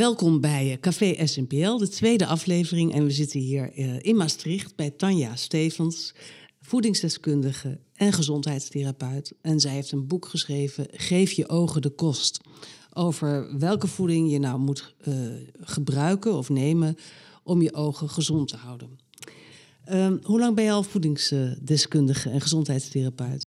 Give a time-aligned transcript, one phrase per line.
[0.00, 2.92] Welkom bij eh, Café SNPL, de tweede aflevering.
[2.92, 6.14] En we zitten hier eh, in Maastricht bij Tanja Stevens,
[6.60, 9.32] voedingsdeskundige en gezondheidstherapeut.
[9.42, 12.40] En zij heeft een boek geschreven, Geef je ogen de kost.
[12.92, 15.14] Over welke voeding je nou moet uh,
[15.60, 16.96] gebruiken of nemen
[17.42, 18.98] om je ogen gezond te houden.
[19.90, 23.49] Uh, hoe lang ben je al voedingsdeskundige en gezondheidstherapeut?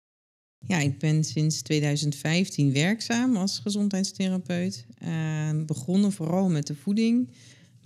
[0.66, 4.86] Ja, ik ben sinds 2015 werkzaam als gezondheidstherapeut.
[5.02, 7.28] Uh, begonnen vooral met de voeding.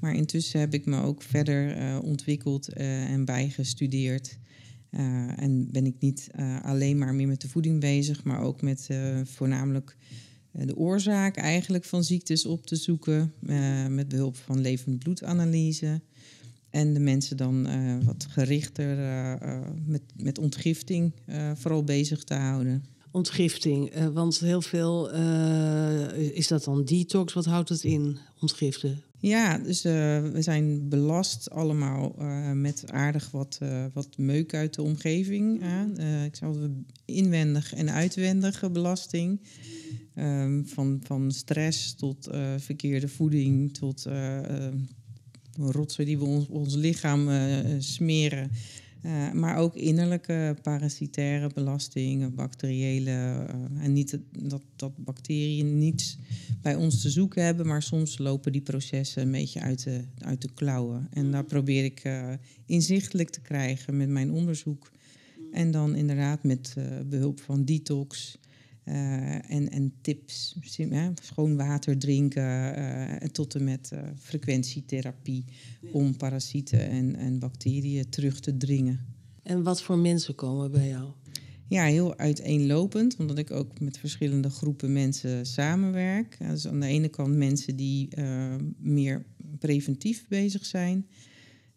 [0.01, 4.39] Maar intussen heb ik me ook verder uh, ontwikkeld uh, en bijgestudeerd.
[4.91, 6.31] Uh, en ben ik niet
[6.63, 8.89] alleen maar meer met de voeding bezig, maar ook met
[9.25, 9.97] voornamelijk
[10.53, 13.33] de oorzaak eigenlijk van ziektes op te zoeken.
[13.89, 16.01] met behulp van levend bloedanalyse.
[16.77, 21.13] En de mensen dan uh, wat gerichter uh, met, met ontgifting
[21.55, 22.85] vooral bezig te houden.
[23.11, 25.11] Ontgifting, want heel veel
[26.15, 27.33] is dat dan detox?
[27.33, 29.03] Wat houdt het in, ontgiften?
[29.19, 32.15] Ja, dus we zijn belast allemaal
[32.55, 33.59] met aardig wat,
[33.93, 35.63] wat meuk uit de omgeving.
[36.25, 36.73] ik zou het
[37.05, 39.41] inwendig en uitwendige belasting.
[40.19, 44.07] Um, van, van stress tot verkeerde voeding tot
[45.59, 48.51] rotzooi die we ons, ons lichaam uh, smeren.
[49.07, 53.11] Uh, maar ook innerlijke parasitaire belastingen, bacteriële.
[53.11, 56.19] Uh, en niet dat, dat bacteriën niets
[56.63, 60.43] bij ons te zoeken hebben, maar soms lopen die processen een beetje uit de, uit
[60.43, 61.09] de klauwen.
[61.13, 62.33] En daar probeer ik uh,
[62.67, 64.91] inzichtelijk te krijgen met mijn onderzoek.
[65.53, 66.75] En dan inderdaad met
[67.09, 68.39] behulp van detox,
[68.87, 70.57] en, en tips,
[71.23, 75.45] schoon water drinken uh, tot en met uh, frequentietherapie
[75.93, 79.01] om parasieten en, en bacteriën terug te dringen.
[79.43, 81.11] En wat voor mensen komen bij jou?
[81.69, 86.39] Ja, heel uiteenlopend, omdat ik ook met verschillende groepen mensen samenwerk.
[86.39, 88.09] Dus aan de ene kant mensen die
[88.79, 89.27] meer
[89.59, 91.07] preventief bezig zijn.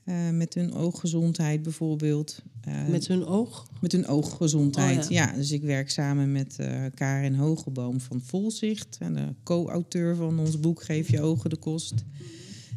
[0.10, 2.42] Uh, met hun ooggezondheid bijvoorbeeld.
[2.68, 3.68] Uh, met hun oog?
[3.82, 5.26] Met hun ooggezondheid, oh, ja.
[5.26, 5.36] ja.
[5.36, 8.98] Dus ik werk samen met uh, Karin Hogeboom van Volzicht.
[9.00, 11.94] En de co-auteur van ons boek Geef je ogen de kost.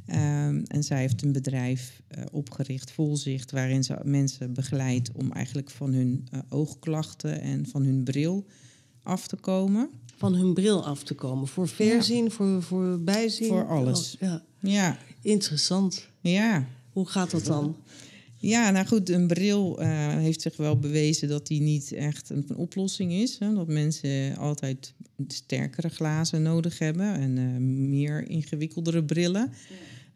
[0.06, 5.92] Um, en zij heeft een bedrijf opgericht, Volzicht, waarin ze mensen begeleidt om eigenlijk van
[5.92, 8.46] hun oogklachten en van hun bril
[9.02, 9.90] af te komen.
[10.16, 11.48] Van hun bril af te komen.
[11.48, 12.30] Voor verzien, ja.
[12.30, 13.48] voor, voor bijzien?
[13.48, 14.16] Voor alles.
[14.20, 14.42] Ja.
[14.60, 14.98] ja.
[15.20, 16.08] Interessant.
[16.20, 16.66] Ja.
[16.92, 17.76] Hoe gaat dat dan?
[18.42, 19.86] Ja, nou goed, een bril uh,
[20.16, 23.38] heeft zich wel bewezen dat die niet echt een, een oplossing is.
[23.38, 23.54] Hè?
[23.54, 24.94] Dat mensen altijd
[25.28, 27.56] sterkere glazen nodig hebben en uh,
[27.88, 29.52] meer ingewikkeldere brillen.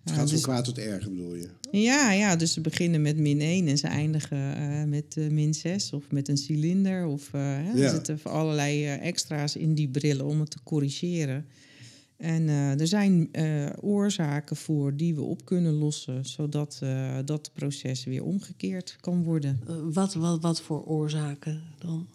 [0.04, 1.48] Het gaat uh, van kwaad tot erger, bedoel je?
[1.70, 6.10] Ja, ja, dus ze beginnen met min 1 en ze eindigen met min 6 of
[6.10, 7.06] met een cilinder.
[7.06, 7.74] Of ja.
[7.74, 11.46] er zitten allerlei extra's in die brillen om het te corrigeren.
[12.16, 17.50] En uh, er zijn uh, oorzaken voor die we op kunnen lossen, zodat uh, dat
[17.52, 19.60] proces weer omgekeerd kan worden.
[19.92, 22.06] wat, wat, wat voor oorzaken dan?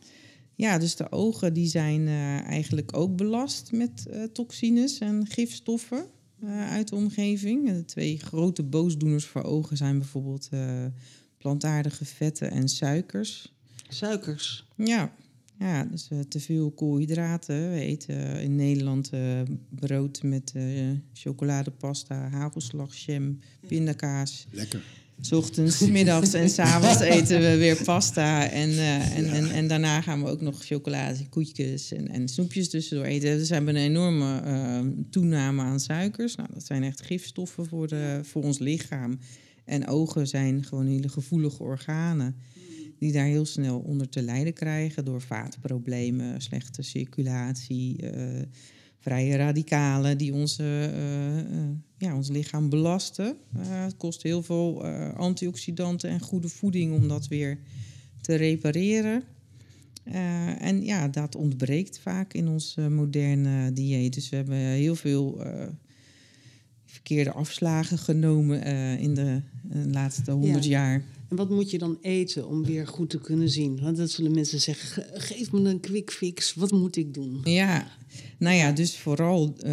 [0.56, 2.08] Ja, dus de ogen die zijn
[2.46, 6.06] eigenlijk ook belast met toxines en gifstoffen
[6.70, 7.68] uit de omgeving.
[7.68, 10.50] De twee grote boosdoeners voor ogen zijn bijvoorbeeld
[11.38, 13.54] plantaardige vetten en suikers.
[13.88, 14.68] Suikers?
[14.76, 15.14] Ja.
[15.62, 17.72] Ja, dus uh, te veel koolhydraten.
[17.72, 20.64] We eten in Nederland uh, brood met uh,
[21.14, 24.46] chocoladepasta, hagelslagjam, pindakaas.
[24.52, 24.84] Lekker.
[25.20, 28.50] S ochtends, middags en s avonds eten we weer pasta.
[28.50, 29.34] En, en, ja.
[29.34, 33.38] en, en, daarna gaan we ook nog chocolade, koetjes en, en snoepjes tussendoor eten.
[33.38, 34.42] Dus we hebben een enorme
[35.10, 36.36] toename aan suikers.
[36.36, 39.20] Nou, dat zijn echt gifstoffen voor, de, voor ons lichaam.
[39.66, 42.36] En ogen zijn gewoon hele gevoelige organen
[43.02, 48.42] die daar heel snel onder te lijden krijgen door vaatproblemen, slechte circulatie, uh,
[49.00, 53.36] vrije radicalen die onze, uh, uh, ja, ons lichaam belasten.
[53.58, 57.58] het kost heel veel antioxidanten en goede voeding om dat weer
[58.22, 59.24] te repareren.
[60.60, 64.14] en ja, dat ontbreekt vaak in ons moderne dieet.
[64.14, 65.42] Dus we hebben heel veel
[66.86, 68.64] verkeerde afslagen genomen
[69.00, 69.42] in de
[69.86, 70.70] laatste honderd ja.
[70.70, 71.04] jaar.
[71.32, 73.82] En wat moet je dan eten om weer goed te kunnen zien?
[73.82, 77.42] Want dat zullen mensen zeggen, geef me een quick fix, wat moet ik doen?
[77.44, 77.88] Ja,
[78.38, 79.64] nou ja, dus vooral uh,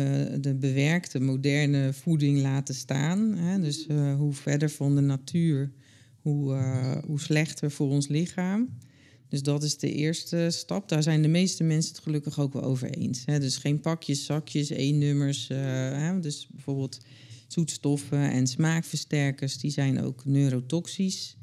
[0.40, 3.34] de bewerkte moderne voeding laten staan.
[3.34, 3.60] Hè?
[3.60, 5.72] Dus uh, hoe verder van de natuur,
[6.20, 8.78] hoe, uh, hoe slechter voor ons lichaam.
[9.28, 10.88] Dus dat is de eerste stap.
[10.88, 13.22] Daar zijn de meeste mensen het gelukkig ook wel over eens.
[13.24, 13.40] Hè?
[13.40, 15.48] Dus geen pakjes, zakjes, één nummers.
[15.48, 16.20] Hè?
[16.20, 16.98] Dus bijvoorbeeld
[17.46, 21.37] zoetstoffen en smaakversterkers, die zijn ook neurotoxisch.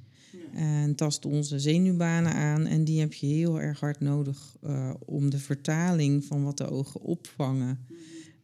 [0.56, 2.66] En tast onze zenuwbanen aan.
[2.66, 6.70] En die heb je heel erg hard nodig uh, om de vertaling van wat de
[6.70, 7.80] ogen opvangen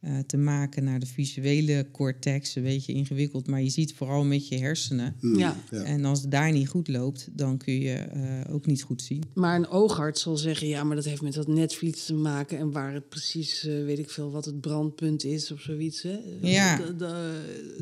[0.02, 2.56] eh, te maken naar de visuele cortex.
[2.56, 5.16] Een beetje ingewikkeld, maar je ziet vooral met je hersenen.
[5.20, 5.38] Hmm.
[5.38, 5.56] Ja.
[5.70, 9.22] En als het daar niet goed loopt, dan kun je uh, ook niet goed zien.
[9.34, 12.58] Maar een oogarts zal zeggen, ja, maar dat heeft met dat netvlies te maken...
[12.58, 16.02] en waar het precies, uh, weet ik veel, wat het brandpunt is of zoiets.
[16.02, 16.18] Hè?
[16.40, 16.76] Ja.
[16.76, 16.98] Dat,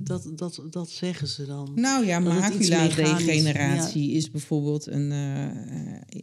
[0.02, 1.72] dat, dat, dat zeggen ze dan.
[1.74, 5.12] Nou ja, macula-degeneratie is bijvoorbeeld een,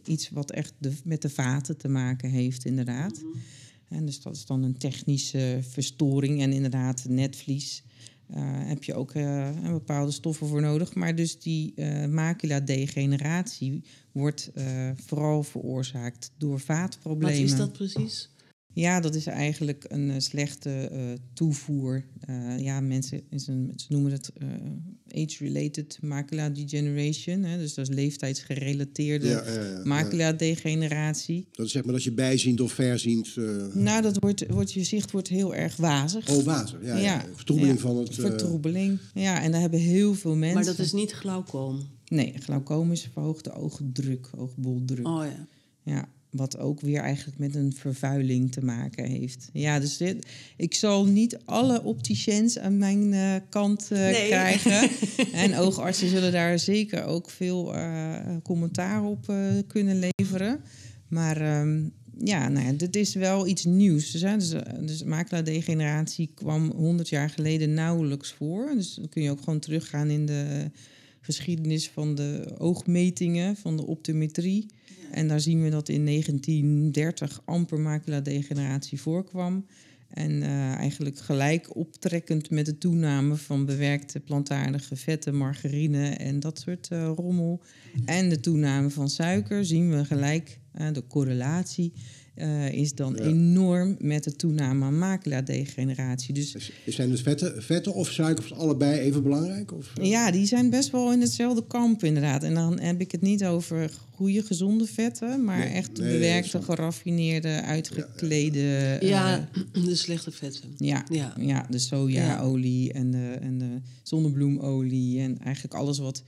[0.04, 3.22] iets wat echt de, met de vaten te maken heeft, inderdaad.
[3.22, 3.40] Mm -hmm.
[3.88, 6.42] En dus dat is dan een technische verstoring.
[6.42, 7.82] En inderdaad, netvlies
[8.30, 10.94] uh, heb je ook uh, bepaalde stoffen voor nodig.
[10.94, 13.82] Maar dus die uh, macula-degeneratie
[14.12, 14.50] wordt
[15.06, 17.40] vooral veroorzaakt door vaatproblemen.
[17.40, 18.28] Wat is dat precies?
[18.72, 21.00] Ja, dat is eigenlijk een uh, slechte uh,
[21.32, 22.04] toevoer.
[22.30, 24.32] Uh, ja, mensen is een, ze noemen het
[25.08, 27.42] age-related macula degeneration.
[27.42, 31.48] Hè, dus dat is leeftijdsgerelateerde ja, ja, ja, macula degeneratie.
[31.52, 33.36] Dat is zeg maar dat je bijziend of verziend.
[33.74, 36.28] Nou, dat wordt, wordt, je zicht wordt heel erg wazig.
[36.28, 36.96] Oh, wazig, ja.
[36.96, 37.24] ja.
[37.34, 38.14] Vertroebeling van het.
[38.14, 39.42] Vertroebeling, ja.
[39.42, 40.54] En daar hebben heel veel mensen.
[40.54, 41.88] Maar dat is niet glaucoom.
[42.08, 45.06] Nee, glaucoom is verhoogde oogdruk, oogboldruk.
[45.06, 45.46] Oh ja.
[45.82, 46.08] Ja.
[46.30, 49.48] Wat ook weer eigenlijk met een vervuiling te maken heeft.
[49.52, 50.26] Ja, dus dit,
[50.56, 54.26] ik zal niet alle opticiens aan mijn uh, kant uh, nee.
[54.26, 54.90] krijgen.
[55.32, 59.32] en oogartsen zullen daar zeker ook veel uh, commentaar op
[59.66, 60.60] kunnen leveren.
[61.08, 61.92] Maar um,
[62.24, 64.10] ja, nou ja, dit is wel iets nieuws.
[64.10, 68.70] Dus, dus, dus macula-degeneratie kwam 100 jaar geleden nauwelijks voor.
[68.74, 70.70] Dus dan kun je ook gewoon teruggaan in de
[71.20, 74.66] geschiedenis van de oogmetingen, van de optometrie.
[75.10, 79.64] En daar zien we dat in 1930 amper macula-degeneratie voorkwam.
[80.08, 86.58] En uh, eigenlijk gelijk optrekkend met de toename van bewerkte plantaardige vetten, margarine en dat
[86.58, 87.62] soort uh, rommel.
[88.04, 91.92] En de toename van suiker zien we gelijk uh, de correlatie
[92.40, 93.24] uh, is dan ja.
[93.24, 96.34] enorm met de toename aan macula-degeneratie.
[96.34, 99.72] Dus, zijn dus vetten, vetten of suikers allebei even belangrijk?
[99.72, 99.92] Of?
[100.02, 102.42] Ja, die zijn best wel in hetzelfde kamp inderdaad.
[102.42, 106.62] En dan heb ik het niet over goede, gezonde vetten, maar nee, echt nee, bewerkte,
[106.62, 108.58] geraffineerde, uitgeklede...
[108.58, 110.68] Ja, ja uh, de slechte vetten.
[110.76, 111.34] Ja, ja.
[111.40, 116.22] ja de sojaolie en, de, en de zonnebloemolie en eigenlijk alles wat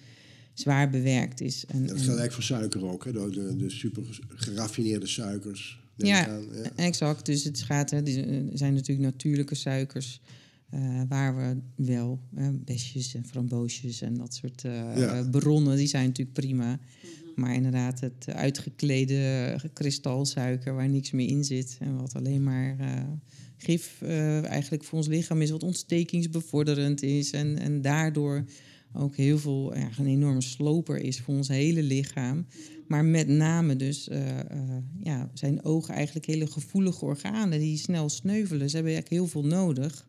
[0.54, 1.64] zwaar bewerkt is.
[1.66, 3.12] En, dat geldt eigenlijk voor suiker ook, hè?
[3.12, 5.79] De, de, de super geraffineerde suikers.
[6.06, 7.26] Ja, aan, ja, exact.
[7.26, 10.20] Dus het gaat, hè, er zijn natuurlijk natuurlijke suikers.
[10.74, 15.28] Uh, waar we wel uh, besjes en framboosjes en dat soort uh, ja.
[15.30, 16.70] bronnen, die zijn natuurlijk prima.
[16.70, 17.32] Mm -hmm.
[17.34, 22.76] Maar inderdaad, het uitgeklede kristalsuiker waar niks meer in zit en wat alleen maar
[23.56, 24.02] gif
[24.42, 28.44] eigenlijk voor ons lichaam is, wat ontstekingsbevorderend is en, en daardoor
[28.92, 32.46] ook heel veel ja, een enorme sloper is voor ons hele lichaam.
[32.90, 34.42] Maar met name dus uh, uh,
[35.00, 38.70] ja, zijn ogen eigenlijk hele gevoelige organen die snel sneuvelen.
[38.70, 40.08] Ze hebben eigenlijk heel veel nodig.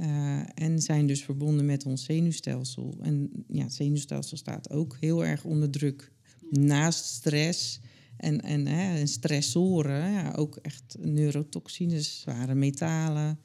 [0.00, 2.98] Uh, en zijn dus verbonden met ons zenuwstelsel.
[3.02, 6.12] En ja, het zenuwstelsel staat ook heel erg onder druk.
[6.50, 7.80] Naast stress
[8.16, 13.38] en, en, hè, en stressoren, ja, ook echt neurotoxines, zware metalen.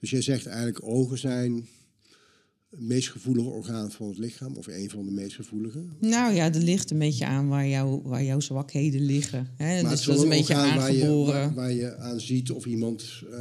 [0.00, 1.66] Dus jij zegt eigenlijk ogen zijn
[2.70, 5.84] het meest gevoelige orgaan van het lichaam, of een van de meest gevoelige?
[6.00, 9.48] Nou ja, er ligt een beetje aan waar, jou, waar jouw zwakheden liggen.
[9.56, 9.82] Hè?
[9.82, 11.32] Maar dus dat is een een beetje aangeboren.
[11.32, 13.22] Waar je, waar, waar je aan ziet of iemand.
[13.30, 13.38] Uh,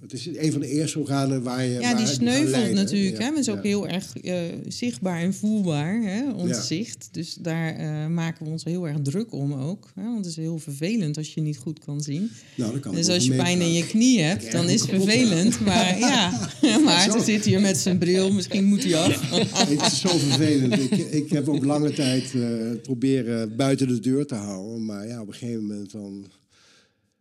[0.00, 1.80] het is een van de eerste organen waar je.
[1.80, 3.18] Ja, die sneuvelt natuurlijk.
[3.18, 3.30] Ja, hè?
[3.30, 3.68] Maar is ook ja.
[3.68, 6.32] heel erg uh, zichtbaar en voelbaar, hè?
[6.32, 6.60] ons ja.
[6.60, 7.08] zicht.
[7.12, 9.90] Dus daar uh, maken we ons heel erg druk om ook.
[9.94, 10.02] Hè?
[10.02, 12.30] Want het is heel vervelend als je niet goed kan zien.
[12.54, 15.60] Nou, dat kan dus als je pijn in je knie hebt, dan is het vervelend.
[15.60, 16.48] Maar ja,
[16.84, 18.32] Maarten zit hier met zijn bril.
[18.32, 19.30] Misschien moet hij af.
[19.68, 20.74] het is zo vervelend.
[20.74, 24.84] Ik, ik heb ook lange tijd uh, proberen buiten de deur te houden.
[24.84, 26.26] Maar ja, op een gegeven moment dan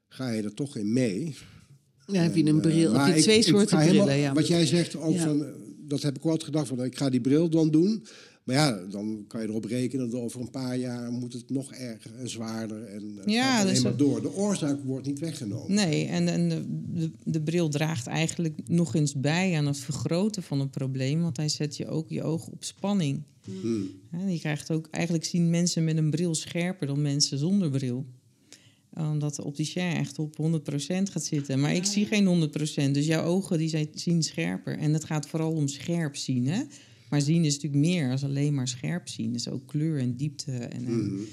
[0.07, 1.35] ga je er toch in mee.
[2.07, 2.93] Ja, heb je een bril.
[2.93, 4.33] Uh, heb je twee ik, soorten ik brillen, helemaal, ja.
[4.33, 5.23] Wat jij zegt, ook ja.
[5.23, 5.45] van,
[5.87, 8.05] dat heb ik wel altijd gedacht, van, ik ga die bril dan doen.
[8.43, 11.73] Maar ja, dan kan je erop rekenen dat over een paar jaar moet het nog
[11.73, 12.83] erger en zwaarder.
[12.83, 14.21] En het Ja, dus dat- door.
[14.21, 15.73] De oorzaak wordt niet weggenomen.
[15.73, 20.43] Nee, en, en de, de, de bril draagt eigenlijk nog eens bij aan het vergroten
[20.43, 21.21] van een probleem.
[21.21, 23.23] Want hij zet je ook je ogen op spanning.
[23.43, 23.89] Hmm.
[24.27, 28.05] Je krijgt ook, eigenlijk zien mensen met een bril scherper dan mensen zonder bril.
[28.97, 31.59] Omdat de opticien echt op 100% gaat zitten.
[31.59, 32.91] Maar ik zie geen 100%.
[32.91, 34.77] Dus jouw ogen die zijn, zien scherper.
[34.77, 36.47] En het gaat vooral om scherp zien.
[36.47, 36.61] Hè?
[37.09, 39.33] Maar zien is natuurlijk meer dan alleen maar scherp zien.
[39.33, 40.51] Dus ook kleur en diepte.
[40.51, 41.23] En, en, Mhm, mhm.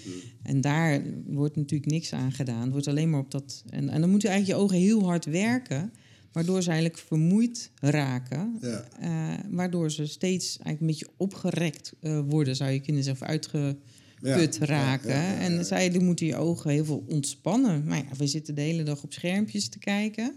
[0.43, 2.63] en daar wordt natuurlijk niks aan gedaan.
[2.63, 3.65] Het wordt alleen maar op dat.
[3.71, 5.93] En, en dan moeten eigenlijk je ogen heel hard werken.
[6.33, 8.59] Waardoor ze eigenlijk vermoeid raken.
[8.61, 8.89] Ja.
[9.01, 13.23] eh, waardoor ze steeds eigenlijk een beetje opgerekt eh, worden, zou je kunnen zeggen.
[13.23, 13.77] Of uitgeput
[14.25, 15.39] Ja, raken.
[15.39, 17.85] En zij moeten je ogen heel veel ontspannen.
[17.85, 20.35] Maar ja, we zitten de hele dag op schermpjes te kijken.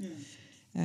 [0.74, 0.84] Uh,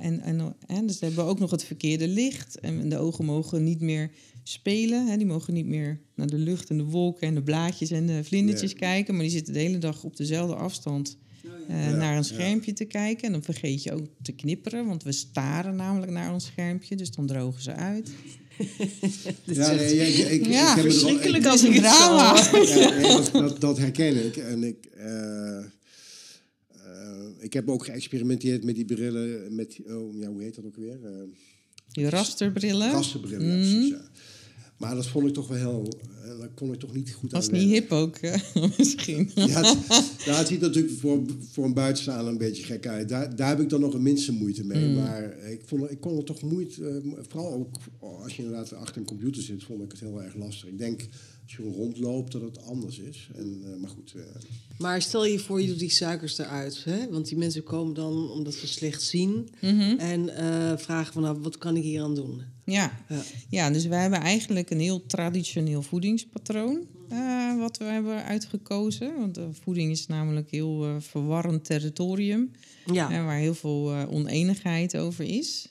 [0.00, 2.60] en, en, en dus hebben we ook nog het verkeerde licht.
[2.60, 4.10] En de ogen mogen niet meer
[4.42, 5.06] spelen.
[5.06, 5.16] Hè.
[5.16, 8.24] Die mogen niet meer naar de lucht en de wolken en de blaadjes en de
[8.24, 9.14] vlindertjes kijken.
[9.14, 11.96] Maar die zitten de hele dag op dezelfde afstand uh, ja.
[11.96, 13.26] naar een schermpje te kijken.
[13.26, 16.96] En dan vergeet je ook te knipperen, want we staren namelijk naar ons schermpje.
[16.96, 18.10] Dus dan drogen ze uit.
[19.44, 22.36] ja, nee, ja, ik, ik, ja, ik verschrikkelijk er als een drama.
[22.52, 24.36] Ja, nee, dat, dat, dat, herken ik.
[24.36, 25.04] En ik, uh,
[26.76, 29.54] uh, ik heb ook geëxperimenteerd met die brillen.
[29.54, 30.98] Met, oh, ja, hoe heet dat ook weer?
[31.04, 31.22] Uh,
[31.92, 32.90] die rasterbrillen.
[32.90, 33.52] Rasterbrillen, mm.
[33.52, 34.10] precies, ja.
[34.80, 35.88] Maar dat vond ik toch wel heel...
[36.38, 38.20] Dat kon ik toch niet goed Was niet hip ook,
[38.78, 39.30] misschien.
[39.34, 39.88] Ja, het,
[40.26, 43.08] nou, het ziet natuurlijk voor, voor een buitenstaander een beetje gek uit.
[43.08, 44.88] Daar, daar heb ik dan nog een minste moeite mee.
[44.88, 44.94] Mm.
[44.94, 47.02] Maar ik, vond, ik kon het toch moeite...
[47.04, 50.34] Uh, vooral ook als je inderdaad achter een computer zit, vond ik het heel erg
[50.34, 50.68] lastig.
[50.68, 51.08] Ik denk
[51.50, 53.30] als je rondloopt dat het anders is.
[53.34, 54.12] En, uh, maar goed.
[54.16, 54.22] Uh,
[54.78, 56.84] maar stel je voor, je doet die suikers eruit.
[56.84, 57.10] Hè?
[57.10, 59.48] Want die mensen komen dan omdat ze slecht zien.
[59.60, 59.98] Mm -hmm.
[59.98, 62.42] En uh, vragen van, nou, wat kan ik hier aan doen?
[62.64, 63.04] Ja.
[63.08, 63.22] ja.
[63.48, 63.70] Ja.
[63.70, 66.86] dus wij hebben eigenlijk een heel traditioneel voedingspatroon.
[67.12, 69.16] Uh, wat we hebben uitgekozen.
[69.18, 72.50] Want uh, voeding is namelijk heel uh, verwarrend territorium.
[72.92, 73.24] Ja.
[73.24, 75.68] waar heel veel oneenigheid over is.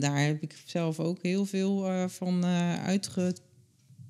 [0.00, 3.45] daar heb ik zelf ook heel veel van uitgeprobeerd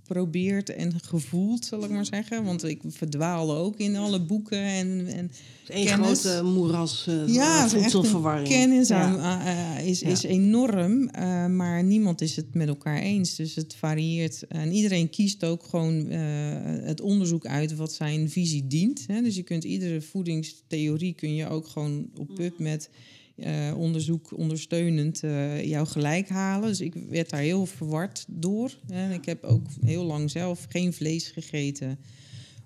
[0.07, 2.45] geprobeerd en gevoeld, zal ik maar zeggen.
[2.45, 5.31] Want ik verdwaalde ook in alle boeken en, en
[5.67, 8.49] Een grote moeras uh, ja, voedselverwarring.
[8.49, 9.79] kennis ja.
[9.79, 13.35] uh, is, is enorm, uh, maar niemand is het met elkaar eens.
[13.35, 14.47] Dus het varieert.
[14.49, 19.05] En iedereen kiest ook gewoon het onderzoek uit wat zijn visie dient.
[19.07, 19.23] Hè.
[19.23, 22.91] Dus je kunt iedere voedingstheorie kun je ook gewoon op PubMed...
[23.37, 26.69] Uh, onderzoek ondersteunend uh, jou gelijk halen.
[26.69, 28.79] Dus ik werd daar heel verward door.
[28.89, 31.99] En ik heb ook heel lang zelf geen vlees gegeten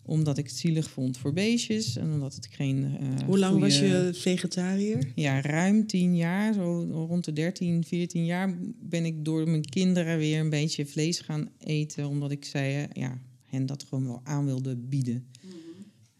[0.02, 2.96] omdat ik het zielig vond voor beestjes en omdat het geen.
[3.00, 3.68] Uh, Hoe lang goeie...
[3.68, 5.12] was je vegetariër?
[5.14, 10.18] Ja, ruim tien jaar, zo rond de 13, 14 jaar ben ik door mijn kinderen
[10.18, 14.44] weer een beetje vlees gaan eten, omdat ik zei, ja, hen dat gewoon wel aan
[14.44, 15.26] wilde bieden.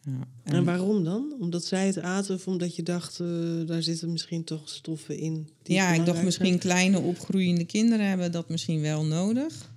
[0.04, 1.34] Ja, en, en, waarom dan?
[1.40, 5.48] Omdat zij het aten of omdat je dacht, uh, daar zitten misschien toch stoffen in?
[5.62, 6.58] ja, ik dacht misschien zijn?
[6.58, 9.72] kleine opgroeiende kinderen hebben dat misschien wel nodig.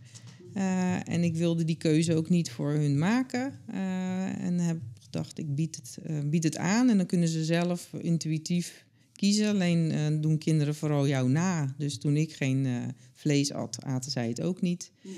[0.56, 3.54] Uh, en ik wilde die keuze ook niet voor hun maken.
[3.70, 5.98] Uh, en heb gedacht, ik bied het,
[6.30, 9.48] bied het aan en dan kunnen ze zelf intuïtief kiezen.
[9.48, 11.76] Alleen doen kinderen vooral jou na.
[11.78, 12.68] Dus toen ik geen
[13.14, 14.92] vlees at, aten zij het ook niet.
[15.02, 15.14] Nee.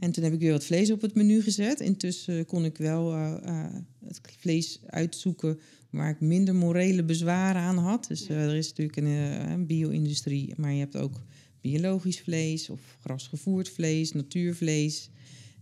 [0.00, 1.80] En toen heb ik weer wat vlees op het menu gezet.
[1.80, 3.66] Intussen kon ik wel uh, uh,
[4.04, 5.58] het vlees uitzoeken
[5.90, 8.06] waar ik minder morele bezwaren aan had.
[8.08, 9.06] Dus uh, er is natuurlijk een,
[9.50, 11.20] een bio-industrie, maar je hebt ook
[11.60, 15.10] biologisch vlees of grasgevoerd vlees, natuurvlees.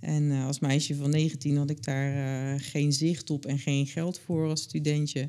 [0.00, 4.48] En als meisje van 19 had ik daar geen zicht op en geen geld voor
[4.48, 5.28] als studentje.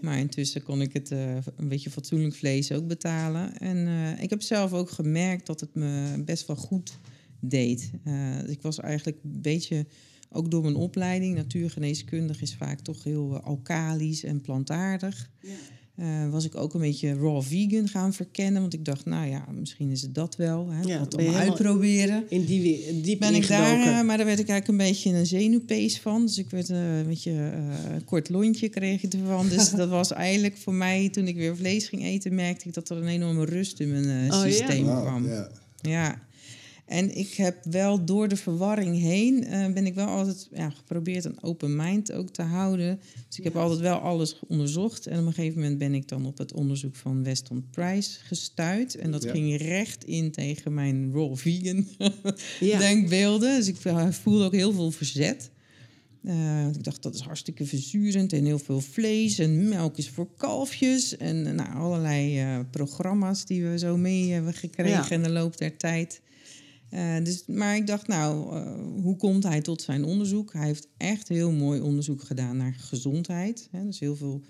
[0.00, 3.58] Maar intussen kon ik het een beetje fatsoenlijk vlees ook betalen.
[3.58, 3.88] En
[4.20, 6.98] ik heb zelf ook gemerkt dat het me best wel goed
[7.40, 7.90] deed.
[8.04, 9.86] Uh, ik was eigenlijk een beetje,
[10.30, 15.30] ook door mijn opleiding, natuurgeneeskundig is vaak toch heel uh, alkalisch en plantaardig.
[15.40, 15.50] Ja.
[16.00, 18.60] Uh, was ik ook een beetje raw vegan gaan verkennen.
[18.60, 20.70] Want ik dacht, nou ja, misschien is het dat wel.
[20.70, 22.24] Hè, ja, wat allemaal uitproberen.
[22.28, 25.98] In die diep ben ik daar, Maar daar werd ik eigenlijk een beetje een zenuwpees
[25.98, 26.26] van.
[26.26, 29.48] Dus ik werd een beetje een kort lontje kreeg ik ervan.
[29.48, 32.90] Dus dat was eigenlijk voor mij, toen ik weer vlees ging eten, merkte ik dat
[32.90, 35.00] er een enorme rust in mijn oh, systeem ja?
[35.00, 35.22] kwam.
[35.22, 35.50] Wow, ja.
[35.80, 36.28] ja.
[36.90, 41.24] En ik heb wel door de verwarring heen, uh, ben ik wel altijd ja, geprobeerd
[41.24, 43.00] een open mind ook te houden.
[43.28, 45.06] Dus ik heb altijd wel alles onderzocht.
[45.06, 48.94] En op een gegeven moment ben ik dan op het onderzoek van Weston Price gestuurd.
[48.94, 49.30] En dat ja.
[49.30, 51.86] ging recht in tegen mijn raw vegan
[52.60, 52.78] ja.
[52.78, 53.56] denkbeelden.
[53.56, 53.76] Dus ik
[54.10, 55.50] voelde ook heel veel verzet.
[56.24, 60.28] Uh, ik dacht, dat is hartstikke verzurend en heel veel vlees en melk is voor
[60.36, 61.16] kalfjes.
[61.16, 66.20] En nou, allerlei programma's die we zo mee hebben gekregen in de loop der tijd.
[66.94, 70.52] Uh, dus, maar ik dacht, nou, uh, hoe komt hij tot zijn onderzoek?
[70.52, 73.68] Hij heeft echt heel mooi onderzoek gedaan naar gezondheid.
[73.70, 73.84] Hè?
[73.84, 74.42] Dus heel veel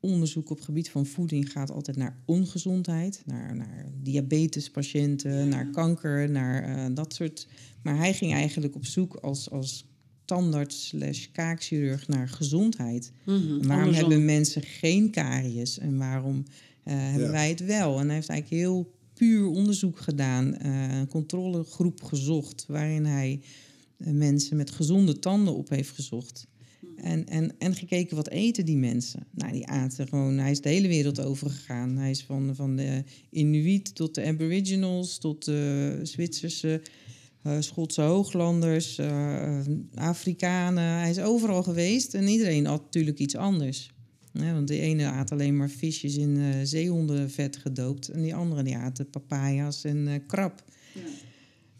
[0.00, 3.22] onderzoek op het gebied van voeding gaat altijd naar ongezondheid.
[3.26, 5.44] Naar, naar diabetespatiënten, ja.
[5.44, 7.46] naar kanker, naar uh, dat soort.
[7.82, 9.86] Maar hij ging eigenlijk op zoek als, als
[10.24, 13.12] tandarts slash kaakchirurg naar gezondheid.
[13.24, 13.48] Mm -hmm.
[13.48, 14.10] Waarom Andersom.
[14.10, 16.44] hebben mensen geen karies en waarom
[16.82, 17.30] hebben ja.
[17.30, 17.98] wij het wel?
[17.98, 23.40] En hij heeft eigenlijk heel puur onderzoek gedaan, uh, een controlegroep gezocht, waarin hij
[23.98, 26.46] uh, mensen met gezonde tanden op heeft gezocht.
[26.96, 29.26] En, en, en gekeken wat eten die mensen.
[29.30, 31.96] Nou, die aten gewoon, hij is de hele wereld overgegaan.
[31.96, 36.82] Hij is van, van de Inuit tot de Aboriginals, tot de Zwitserse,
[37.46, 39.00] uh, Schotse hooglanders,
[39.94, 40.98] Afrikanen.
[40.98, 43.90] Hij is overal geweest en iedereen had natuurlijk iets anders.
[44.32, 48.08] Ja, want de ene aat alleen maar visjes in eh, zeehondenvet gedoopt.
[48.08, 50.64] En die andere die aten papaya's en eh, krab.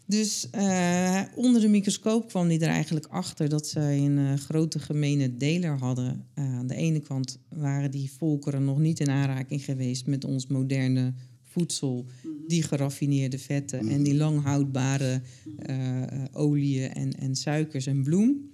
[0.05, 4.79] Dus eh, onder de microscoop kwam hij er eigenlijk achter dat zij een eh, grote
[4.79, 6.25] gemene deler hadden.
[6.33, 10.47] Eh, aan de ene kant waren die volkeren nog niet in aanraking geweest met ons
[10.47, 12.05] moderne voedsel,
[12.47, 15.21] die geraffineerde vetten en die lang houdbare
[15.57, 18.51] eh, eh, oliën en, en suikers en bloem.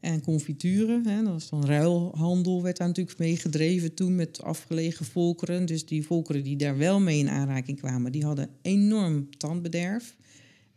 [0.00, 5.06] En confituren, hè, dat was dan ruilhandel, werd daar natuurlijk mee gedreven toen met afgelegen
[5.06, 5.66] volkeren.
[5.66, 10.16] Dus die volkeren die daar wel mee in aanraking kwamen, die hadden enorm tandbederf.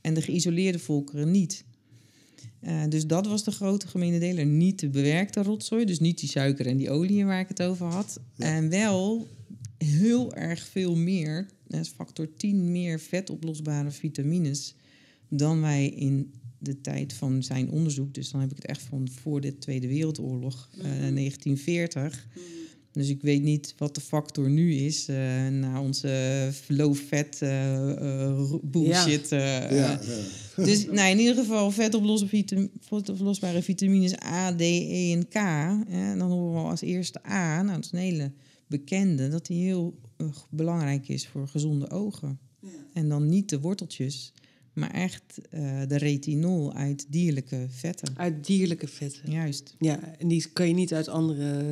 [0.02, 1.66] En de geïsoleerde volkeren niet.
[2.60, 4.46] Eh, dus dat was de grote gemene deler.
[4.46, 7.86] Niet de bewerkte rotzooi, dus niet die suiker en die olie waar ik het over
[7.86, 8.20] had.
[8.38, 9.28] En wel
[9.78, 14.76] heel erg veel meer, dat is factor 10 meer vetoplosbare vitamines
[15.30, 19.10] dan wij in de tijd van zijn onderzoek, dus dan heb ik het echt van
[19.22, 22.28] voor de Tweede Wereldoorlog, eh, 1940.
[22.92, 25.16] Dus ik weet niet wat de factor nu is eh,
[25.48, 29.32] na onze low fat eh, eh, bullshit.
[29.32, 30.00] eh, Ja, ja.
[30.66, 35.34] dus nou, in ieder geval vetoplosbare, vitam vetoplosbare vitamines A, D, E en K.
[35.34, 38.32] Hè, en dan horen we als eerste A, nou dat is een hele
[38.68, 40.00] bekende, dat die heel
[40.50, 42.40] belangrijk is voor gezonde ogen.
[42.94, 44.34] En dan niet de worteltjes,
[44.74, 48.14] maar echt eh, de retinol uit dierlijke vetten.
[48.18, 49.32] Uit dierlijke vetten.
[49.32, 49.76] Juist.
[49.80, 51.64] Ja, en die kan je niet uit andere,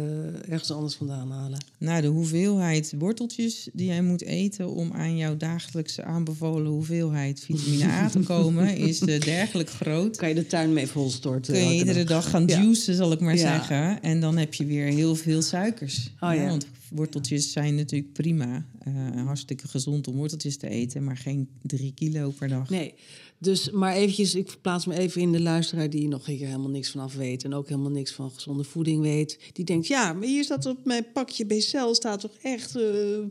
[0.49, 1.59] ergens anders vandaan halen.
[1.77, 7.85] Nou, de hoeveelheid worteltjes die jij moet eten om aan jouw dagelijkse aanbevolen hoeveelheid vitamine
[7.85, 10.17] A te komen, is eh, dergelijk groot.
[10.17, 11.53] Kan je de tuin mee volstorten.
[11.53, 12.61] Kun je iedere dag gaan Ja.
[12.61, 13.39] juicen, zal ik maar Ja.
[13.39, 14.01] zeggen.
[14.01, 16.09] En dan heb je weer heel veel suikers.
[16.19, 16.47] Oh, ja.
[16.47, 18.65] Want worteltjes zijn natuurlijk prima.
[18.79, 22.69] eh, hartstikke gezond om worteltjes te eten, maar geen drie kilo per dag.
[22.69, 22.93] Nee,
[23.37, 26.89] dus maar eventjes, ik verplaats me even in de luisteraar die nog hier helemaal niks
[26.89, 29.39] van af weet en ook helemaal niks van gezonde voeding weet.
[29.53, 32.83] Die denkt, ja, maar hier staat op mijn pakje B-cel staat toch echt eh,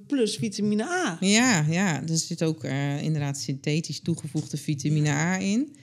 [0.06, 1.16] plus vitamine A.
[1.20, 5.76] Ja, ja, er zit ook eh, inderdaad synthetisch toegevoegde vitamine A in.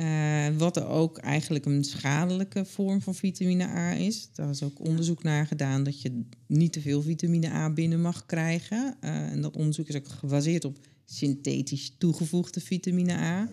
[0.00, 4.28] Eh, wat er ook eigenlijk een schadelijke vorm van vitamine A is.
[4.32, 8.26] Daar is ook onderzoek naar gedaan dat je niet te veel vitamine A binnen mag
[8.26, 8.96] krijgen.
[9.00, 13.48] Eh, en dat onderzoek is ook gebaseerd op synthetisch toegevoegde vitamine A.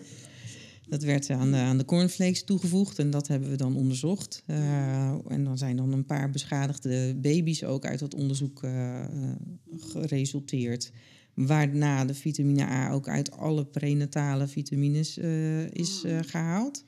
[0.88, 4.42] Dat werd aan de, aan de cornflakes toegevoegd en dat hebben we dan onderzocht.
[4.46, 8.66] Eh, en dan zijn dan een paar beschadigde baby's ook uit dat onderzoek
[9.76, 10.92] geresulteerd.
[11.46, 16.84] Waarna de vitamine A ook uit alle prenatale vitamines eh, is eh, gehaald.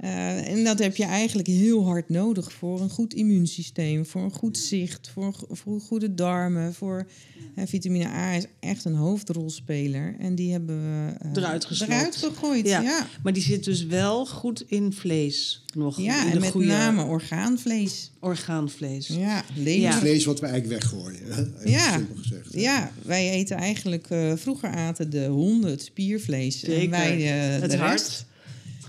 [0.00, 4.32] Eh, en dat heb je eigenlijk heel hard nodig voor een goed immuunsysteem, voor een
[4.32, 6.74] goed zicht, voor, voor goede darmen.
[6.74, 7.06] Voor,
[7.54, 12.66] eh, vitamine A is echt een hoofdrolspeler en die hebben we eh, Eruit eruit gegooid.
[12.66, 12.80] Ja.
[12.80, 15.64] Ja, Maar die zit dus wel goed in vlees.
[15.74, 18.10] Nog ja in en met goede name orgaanvlees.
[18.20, 19.06] orgaanvlees.
[19.06, 19.44] Ja.
[19.54, 19.92] Ja.
[19.92, 21.54] Vlees wat we eigenlijk weggooien.
[21.64, 21.92] Ja.
[21.92, 22.52] simpel gezegd.
[22.52, 24.06] Ja, wij eten eigenlijk...
[24.10, 26.60] eh, vroeger aten de honden het spiervlees.
[26.60, 26.82] Zeker.
[26.82, 28.28] En wij het de hart rest.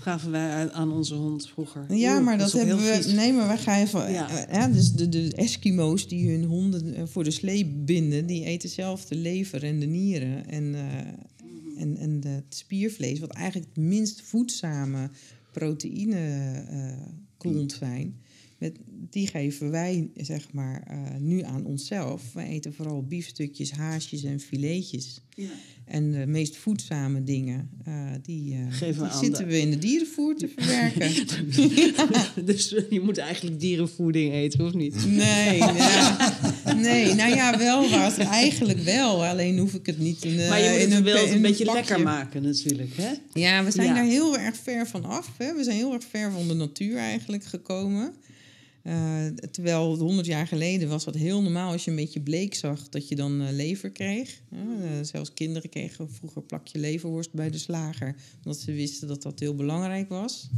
[0.02, 1.94] Gaven wij aan- aan onze hond vroeger.
[1.94, 3.12] Ja, Oeh, maar dat, hebben we...
[3.14, 4.12] Nee, maar wij geven...
[4.12, 4.46] Ja.
[4.52, 4.68] Ja.
[4.68, 8.26] dus de, de Eskimo's die hun honden eh, voor de slee binden...
[8.26, 10.48] die eten zelf de lever en de nieren.
[10.48, 15.10] En, eh, en, en de, het spiervlees, wat eigenlijk het minst voedzame
[15.52, 16.92] proteïne eh,
[17.36, 18.20] klont zijn...
[18.58, 18.76] Met,
[19.10, 22.32] die geven wij, zeg maar, eh, nu aan onszelf.
[22.32, 25.20] Wij eten vooral biefstukjes, haasjes en filetjes.
[25.34, 25.50] Ja.
[25.92, 30.36] En de meest voedzame dingen, eh, die, eh, die zitten de- we in de dierenvoer
[30.36, 31.10] te verwerken.
[32.46, 35.06] dus je moet eigenlijk dierenvoeding eten, of niet?
[35.06, 36.16] Nee, ja.
[36.76, 39.24] nee, nou ja, wel was eigenlijk wel.
[39.24, 41.42] Alleen hoef ik het niet in, eh, maar je moet in het een, wel een
[41.42, 43.10] beetje lekker maken natuurlijk, hè?
[43.40, 43.94] Ja, we zijn Ja.
[43.94, 45.28] daar heel erg ver van af.
[45.38, 45.54] Hè.
[45.56, 48.12] We zijn heel erg ver van de natuur eigenlijk gekomen.
[48.82, 52.88] Eh, terwijl 100 jaar geleden was dat heel normaal als je een beetje bleek zag
[52.88, 54.42] dat je dan eh, lever kreeg.
[54.50, 54.58] Eh,
[55.02, 58.14] zelfs kinderen kregen vroeger een plakje leverworst bij de slager,
[58.44, 60.48] omdat ze wisten dat dat heel belangrijk was.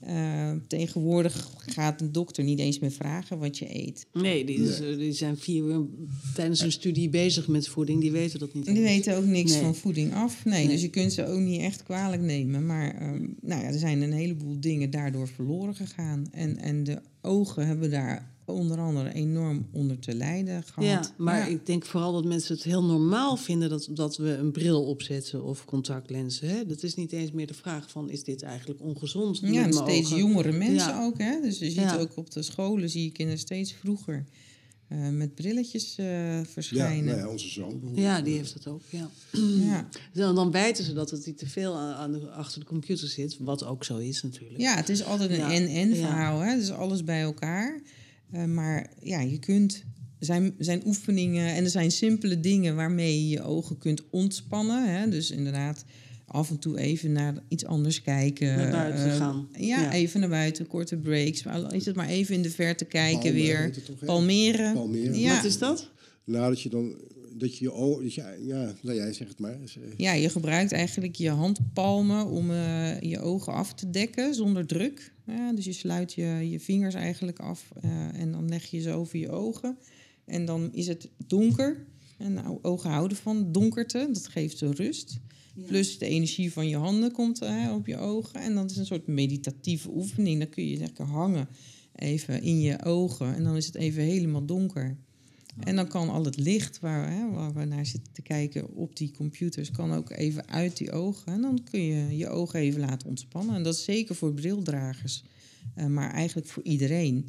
[0.00, 4.06] Eh, tegenwoordig gaat een dokter niet eens meer vragen wat je eet.
[4.12, 5.86] Nee, die, is, die zijn vier uur
[6.34, 8.00] tijdens hun studie bezig met voeding.
[8.00, 8.64] Die weten dat niet.
[8.64, 8.84] Die eens.
[8.84, 9.60] weten ook niks Nee.
[9.60, 10.44] van voeding af.
[10.44, 10.68] Nee, Nee.
[10.68, 12.66] dus je kunt ze ook niet echt kwalijk nemen.
[12.66, 16.28] Maar ehm, nou ja, er zijn een heleboel dingen daardoor verloren gegaan.
[16.32, 20.84] En, en de ogen hebben daar onder andere enorm onder te lijden gehad.
[20.84, 21.46] Ja, maar Ja.
[21.46, 25.44] ik denk vooral dat mensen het heel normaal vinden dat, dat we een bril opzetten
[25.44, 26.48] of contactlenzen.
[26.48, 26.66] Hè?
[26.66, 29.38] Dat is niet eens meer de vraag van, is dit eigenlijk ongezond?
[29.42, 30.18] Ja, steeds ogen?
[30.18, 31.04] jongere mensen Ja.
[31.04, 31.18] ook.
[31.18, 31.40] Hè?
[31.40, 34.24] Dus je ziet ook op de scholen zie je kinderen steeds vroeger
[34.88, 36.06] eh, met brilletjes eh,
[36.38, 37.04] Ja, verschijnen.
[37.04, 37.90] nou ja, onze zoon.
[37.94, 39.10] Ja, die heeft dat ook, ja.
[39.66, 39.88] ja.
[40.12, 43.08] Dan, dan wijten ze dat het niet te veel aan, aan de, achter de computer
[43.08, 44.60] zit, wat ook zo is natuurlijk.
[44.60, 45.94] Ja, het is altijd een Ja, en-en ja.
[45.94, 46.40] verhaal.
[46.40, 46.56] Hè?
[46.56, 47.80] Dus alles bij elkaar.
[48.30, 49.84] Eh, maar ja, je kunt.
[50.18, 54.94] Er zijn, zijn oefeningen en er zijn simpele dingen waarmee je je ogen kunt ontspannen.
[54.98, 55.08] Hè?
[55.08, 55.84] Dus inderdaad,
[56.28, 58.56] af en toe even naar iets anders kijken.
[58.56, 59.48] Naar buiten Eh, gaan.
[59.52, 59.92] Ja, Ja.
[59.92, 61.42] even naar buiten, korte breaks.
[61.42, 63.72] Maar is het maar even in de verte kijken weer.
[63.86, 64.04] toch?
[64.04, 64.74] Palmeren.
[64.74, 65.18] Palmeren.
[65.18, 65.34] Ja.
[65.36, 65.90] Wat is dat?
[66.24, 66.94] Nou, dat je dan,
[67.34, 69.52] dat je je ogen, dat je, ja, nou jij zegt het maar.
[69.52, 74.66] Eh, Ja, je gebruikt eigenlijk je handpalmen om eh, je ogen af te dekken zonder
[74.66, 75.12] druk.
[75.26, 78.92] Ja, dus je sluit je, je vingers eigenlijk af eh, en dan leg je ze
[78.92, 79.78] over je ogen.
[80.24, 81.86] En dan is het donker.
[82.18, 85.18] En nou, ogen houden van donkerte, dat geeft ze rust.
[85.66, 88.40] Plus de energie van je handen komt eh, op je ogen.
[88.40, 90.38] En dat is een soort meditatieve oefening.
[90.38, 91.48] Dan kun je lekker hangen
[91.94, 93.34] even in je ogen.
[93.34, 94.96] En dan is het even helemaal donker.
[95.58, 98.96] En dan kan al het licht waar, hè, waar we naar zitten te kijken op
[98.96, 101.32] die computers, kan ook even uit die ogen.
[101.32, 103.54] En dan kun je je ogen even laten ontspannen.
[103.54, 105.24] En dat is zeker voor brildragers,
[105.74, 107.26] eh, maar eigenlijk voor iedereen.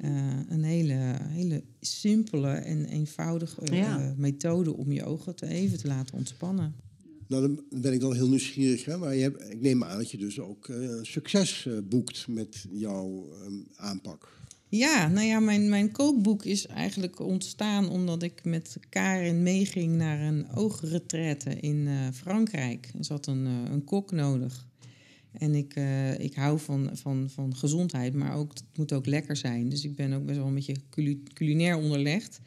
[0.00, 0.10] Eh,
[0.48, 4.00] een hele, hele simpele en eenvoudige Ja.
[4.00, 6.74] eh, methode om je ogen te even te laten ontspannen.
[7.30, 8.84] Nou, dan ben ik wel heel nieuwsgierig.
[8.84, 8.96] Hè?
[8.96, 13.28] Maar je ik neem aan dat je dus ook eh, succes eh, boekt met jouw
[13.32, 14.32] ehm, aanpak.
[14.68, 20.20] Ja, nou ja, mijn, mijn kookboek is eigenlijk ontstaan omdat ik met Karin meeging naar
[20.20, 22.90] een oogretraite in eh, Frankrijk.
[22.98, 24.68] Er zat een, een kok nodig.
[25.32, 25.74] En ik,
[26.18, 29.68] ik hou van, van, van gezondheid, maar ook, het moet ook lekker zijn.
[29.68, 30.76] Dus ik ben ook best wel een beetje
[31.32, 32.40] culinair onderlegd.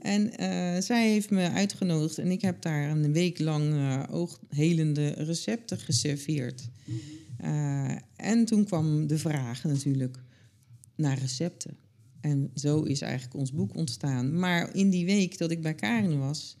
[0.00, 5.08] En eh, zij heeft me uitgenodigd en ik heb daar een week lang eh, ooghelende
[5.08, 6.68] recepten geserveerd.
[7.36, 10.18] Eh, en toen kwam de vraag natuurlijk
[10.96, 11.76] naar recepten.
[12.20, 14.38] En zo is eigenlijk ons boek ontstaan.
[14.38, 16.56] Maar in die week dat ik bij Karin was,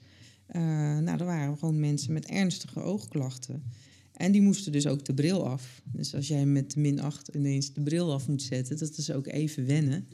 [0.52, 3.62] nou, er waren gewoon mensen met ernstige oogklachten.
[4.18, 5.82] En die moesten dus ook de bril af.
[5.92, 9.26] Dus als jij met min 8 ineens de bril af moet zetten, dat is ook
[9.26, 10.06] even wennen.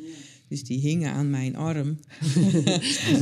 [0.48, 1.98] Dus die hingen aan mijn arm.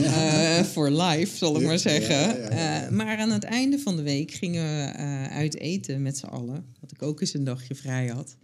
[0.03, 2.51] Eh, Voor life, zal ik maar zeggen.
[2.51, 6.27] Eh, maar aan het einde van de week gingen we eh, uit eten met z'n
[6.27, 6.65] allen.
[6.81, 8.37] Wat ik ook eens een dagje vrij had.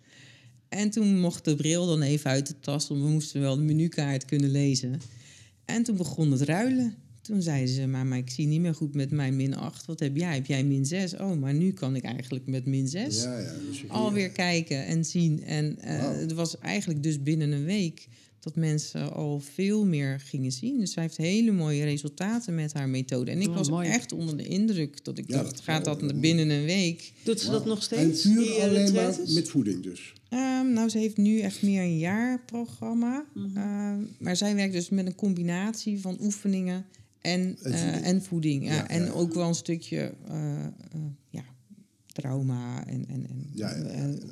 [0.69, 3.63] En toen mocht de bril dan even uit de tas, want we moesten wel de
[3.63, 5.01] menukaart kunnen lezen.
[5.65, 6.95] En toen begon het ruilen.
[7.29, 9.87] Toen zeiden ze, maar, maar ik zie niet meer goed met mijn min 8.
[9.87, 10.35] Wat heb jij?
[10.35, 11.15] Heb jij min 6?
[11.17, 13.53] Oh, maar nu kan ik eigenlijk met min 6 Ja, ja.
[13.71, 15.43] Dus alweer kijken en zien.
[15.45, 18.09] En eh, het was eigenlijk dus binnen een week
[18.41, 20.79] dat mensen al veel meer gingen zien.
[20.81, 23.31] Dus zij heeft hele mooie resultaten met haar methode.
[23.31, 23.89] En ik Oh, was mooi.
[23.89, 26.21] echt onder de indruk dat ik Ja, dacht, dat gaat dat moet.
[26.21, 27.13] binnen een week?
[27.23, 28.23] Doet ze dat nog En steeds?
[28.23, 30.13] puur die, eh, alleen maar met voeding dus.
[30.29, 33.25] Ehm, nou, ze heeft nu echt meer een jaarprogramma.
[33.35, 33.57] Mhm.
[33.57, 36.85] Ehm, maar zij werkt dus met een combinatie van oefeningen
[37.21, 38.05] en, En eh, voeding.
[38.05, 38.67] en voeding.
[38.67, 38.89] Ja.
[38.89, 40.71] En ook wel een stukje eh, eh,
[41.29, 41.45] ja,
[42.21, 43.85] trauma en, en, en Ja, ja,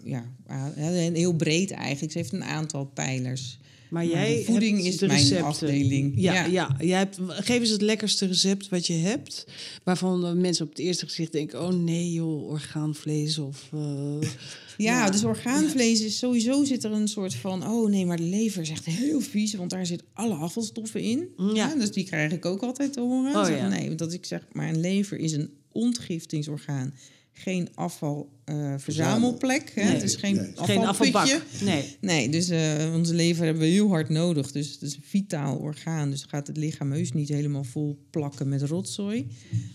[0.05, 2.13] ja, ja, ja, en heel breed eigenlijk.
[2.13, 3.59] Ze heeft een aantal pijlers.
[3.91, 5.47] Maar jij de voeding hebt is de mijn recepten.
[5.47, 6.13] afdeling.
[6.17, 6.45] Ja, Ja.
[6.45, 6.77] ja.
[6.81, 9.47] Jij hebt, geef eens het lekkerste recept wat je hebt.
[9.85, 11.63] Waarvan de mensen op het eerste gezicht denken...
[11.63, 13.69] oh nee joh, orgaanvlees of...
[13.73, 13.81] eh,
[14.77, 15.11] Ja, Ja.
[15.11, 17.67] dus orgaanvlees is sowieso zit er een soort van...
[17.67, 19.55] oh nee, maar de lever is echt heel vies...
[19.55, 21.29] want daar zit alle afvalstoffen in.
[21.55, 21.75] Ja.
[21.75, 23.35] dus die krijg ik ook altijd te horen.
[23.37, 23.69] Oh, Zeg.
[23.69, 26.95] Nee, dat ik zeg, maar een lever is een ontgiftingsorgaan.
[27.39, 29.73] Geen afvalverzamelplek.
[29.75, 30.53] hè Nee, het is geen nee.
[30.55, 31.43] geen afvalbak.
[31.65, 31.97] Nee.
[32.01, 34.53] Nee, dus eh, onze lever hebben we heel hard nodig.
[34.53, 36.11] Dus het is een vitaal orgaan.
[36.11, 39.27] Dus gaat het lichaam heus niet helemaal vol plakken met rotzooi.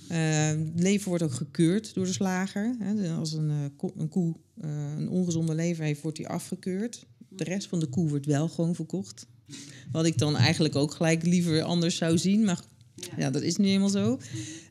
[0.08, 0.17] Eh,
[0.50, 2.76] de lever wordt ook gekeurd door de slager.
[2.80, 3.13] Hè.
[3.13, 7.06] Als een, eh, ko- een koe eh, een ongezonde lever heeft, wordt die afgekeurd.
[7.30, 9.28] De rest van de koe wordt wel gewoon verkocht.
[9.91, 12.43] Wat ik dan eigenlijk ook gelijk liever anders zou zien.
[12.43, 12.60] Maar
[13.18, 14.20] ja, dat is nu eenmaal zo.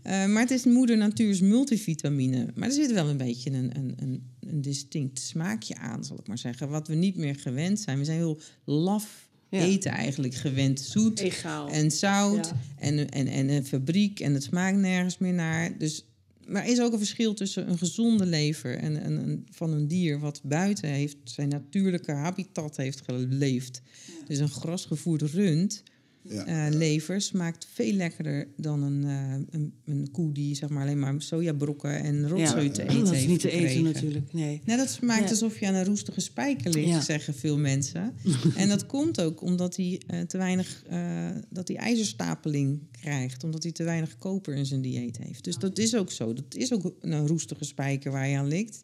[0.03, 2.47] Eh, maar het is moeder natuur's multivitamine.
[2.55, 6.27] Maar er zit wel een beetje een, een, een, een distinct smaakje aan, zal ik
[6.27, 6.69] maar zeggen.
[6.69, 7.99] Wat we niet meer gewend zijn.
[7.99, 9.59] We zijn heel laf Ja.
[9.61, 10.81] eten eigenlijk gewend.
[10.81, 11.69] Zoet Egaal.
[11.69, 12.61] en zout Ja.
[12.79, 14.21] en, en, en een fabriek.
[14.21, 15.79] En het smaakt nergens meer naar.
[15.79, 16.05] Dus,
[16.47, 19.89] maar er is ook een verschil tussen een gezonde lever en, en, een- van een
[19.89, 20.19] dier...
[20.19, 23.81] wat buiten heeft, zijn natuurlijke habitat heeft geleefd.
[24.27, 25.83] Dus een grasgevoerd rund...
[26.23, 26.47] Ja.
[26.47, 30.99] Eh, lever smaakt veel lekkerder dan een, eh, een, een koe die zeg maar alleen
[30.99, 34.61] maar sojabrokken en rotzooi te eten dat is heeft niet te eten natuurlijk, nee.
[34.65, 35.29] Nou, dat smaakt Ja.
[35.31, 37.01] alsof je aan een roestige spijker ligt, Ja.
[37.01, 38.13] zeggen veel mensen.
[38.57, 43.63] en dat komt ook omdat hij eh, te weinig, eh, dat hij ijzerstapeling krijgt, omdat
[43.63, 45.45] hij te weinig koper in zijn dieet heeft.
[45.45, 46.33] Dus dat is ook zo.
[46.33, 48.83] Dat is ook een roestige spijker waar je aan ligt.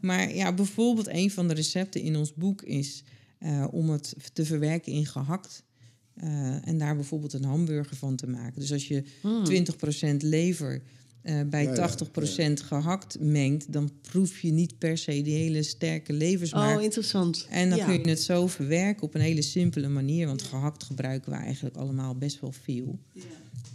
[0.00, 3.02] Maar ja, bijvoorbeeld een van de recepten in ons boek is
[3.38, 5.62] eh, om het te verwerken in gehakt.
[6.14, 8.60] Eh, en daar bijvoorbeeld een hamburger van te maken.
[8.60, 9.44] Dus als je Hmm.
[9.44, 10.82] 20% lever
[11.22, 15.62] eh, bij Ja, ja, 80% gehakt mengt, dan proef je niet per se die hele
[15.62, 16.76] sterke levensmaak.
[16.76, 17.46] Oh, interessant.
[17.50, 17.84] En dan Ja.
[17.86, 20.26] kun je het zo verwerken op een hele simpele manier.
[20.26, 22.98] Want gehakt gebruiken we eigenlijk allemaal best wel veel.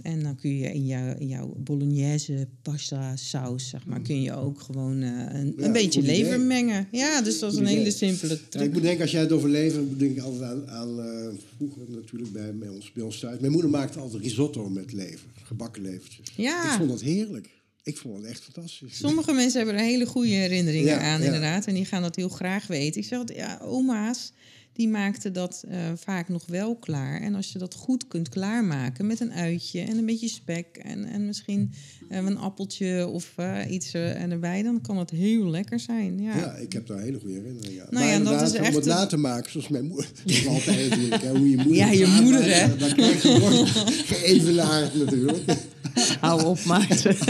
[0.02, 4.34] En dan kun je in jouw, in jouw bolognese pasta saus, zeg maar, kun je
[4.36, 6.24] ook gewoon eh, een, Ja, een beetje idee.
[6.24, 6.88] lever mengen.
[6.92, 7.78] Ja, dus dat is een idee.
[7.78, 8.74] hele simpele Ja, ik truc.
[8.74, 12.32] moet denken, als jij het over leven, denk ik altijd aan, aan eh, vroeger natuurlijk
[12.32, 13.40] bij, bij, ons, bij ons thuis.
[13.40, 16.28] Mijn moeder maakte altijd risotto met lever, gebakken levertjes.
[16.36, 16.72] Ja.
[16.72, 17.50] Ik vond dat heerlijk.
[17.84, 18.98] Ik vond het echt fantastisch.
[18.98, 21.66] Sommige mensen hebben er hele goede herinneringen Ja, aan, inderdaad.
[21.66, 23.02] En die gaan dat heel graag weten.
[23.02, 24.32] Ik zeg altijd, ja, oma's,
[24.78, 27.22] die maakten dat eh, vaak nog wel klaar.
[27.22, 30.68] En als je dat goed kunt klaarmaken met een uitje en een beetje spek...
[30.84, 31.72] en, en misschien
[32.10, 34.64] eh, een appeltje of eh, iets eh, erbij...
[34.64, 36.38] dan kan het heel lekker zijn, ja.
[36.38, 37.88] Ja, ik heb daar hele goede herinneringen aan.
[37.92, 40.10] Nou maar ja, dat is om echt het een- na te maken, zoals mijn moeder.
[40.26, 42.76] Dat is altijd hè, hoe je moeder Ja, je moeder, hè?
[42.78, 45.44] Dan krijg je gewoon geëvenaard natuurlijk.
[46.20, 47.16] Hou op, Maarten.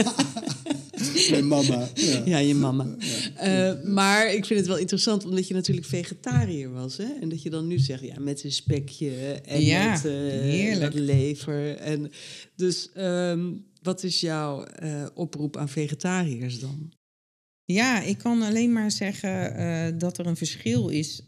[1.31, 1.87] Mijn mama.
[1.93, 2.21] Ja.
[2.25, 2.85] Ja, je mama.
[3.39, 6.97] Eh, maar ik vind het wel interessant, omdat je natuurlijk vegetariër was.
[6.97, 7.13] Hè?
[7.21, 11.75] En dat je dan nu zegt, ja, met een spekje en Ja, met eh, lever.
[11.75, 12.11] En
[12.55, 16.91] dus ehm, wat is jouw eh, oproep aan vegetariërs dan?
[17.65, 21.23] Ja, ik kan alleen maar zeggen dat er een verschil is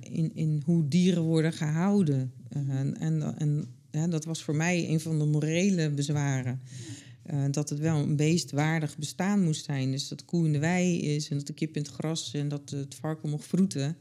[0.00, 2.32] in, in hoe dieren worden gehouden.
[2.56, 6.60] Eh, en en, en ja, dat was voor mij een van de morele bezwaren.
[7.26, 9.90] Eh, dat het wel een beestwaardig bestaan moest zijn.
[9.90, 12.34] Dus dat de koe in de wei is en dat de kip in het gras
[12.34, 13.96] en dat het varken mocht vroeten.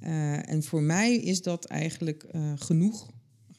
[0.00, 3.12] Eh, en voor mij is dat eigenlijk eh, genoeg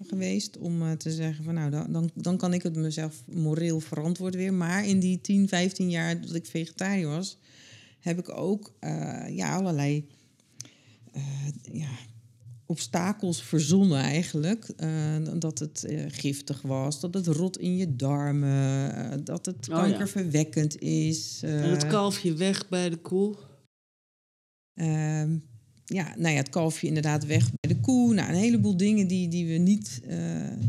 [0.08, 4.54] geweest om te zeggen van nou, dan, dan, kan ik het mezelf moreel verantwoord weer.
[4.54, 7.38] Maar in die 10, 15 jaar dat ik vegetariër was,
[8.00, 8.74] heb ik ook
[9.30, 10.08] ja, allerlei
[11.72, 11.90] ja,
[12.66, 14.70] obstakels verzonnen eigenlijk.
[14.78, 19.70] Eh, dat het eh, giftig was, dat het rot in je darmen, eh, dat het
[19.70, 19.82] Oh ja.
[19.82, 21.40] kankerverwekkend is.
[21.44, 23.36] en het kalfje weg bij de koe?
[24.74, 25.38] Ehm,
[25.86, 28.14] ja, nou ja, het kalfje inderdaad weg bij de koe.
[28.14, 30.02] Nou, een heleboel dingen die, die, we, niet,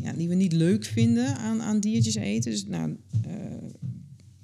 [0.02, 2.50] ja, die we niet leuk vinden aan, aan diertjes eten.
[2.50, 2.96] Dus nou,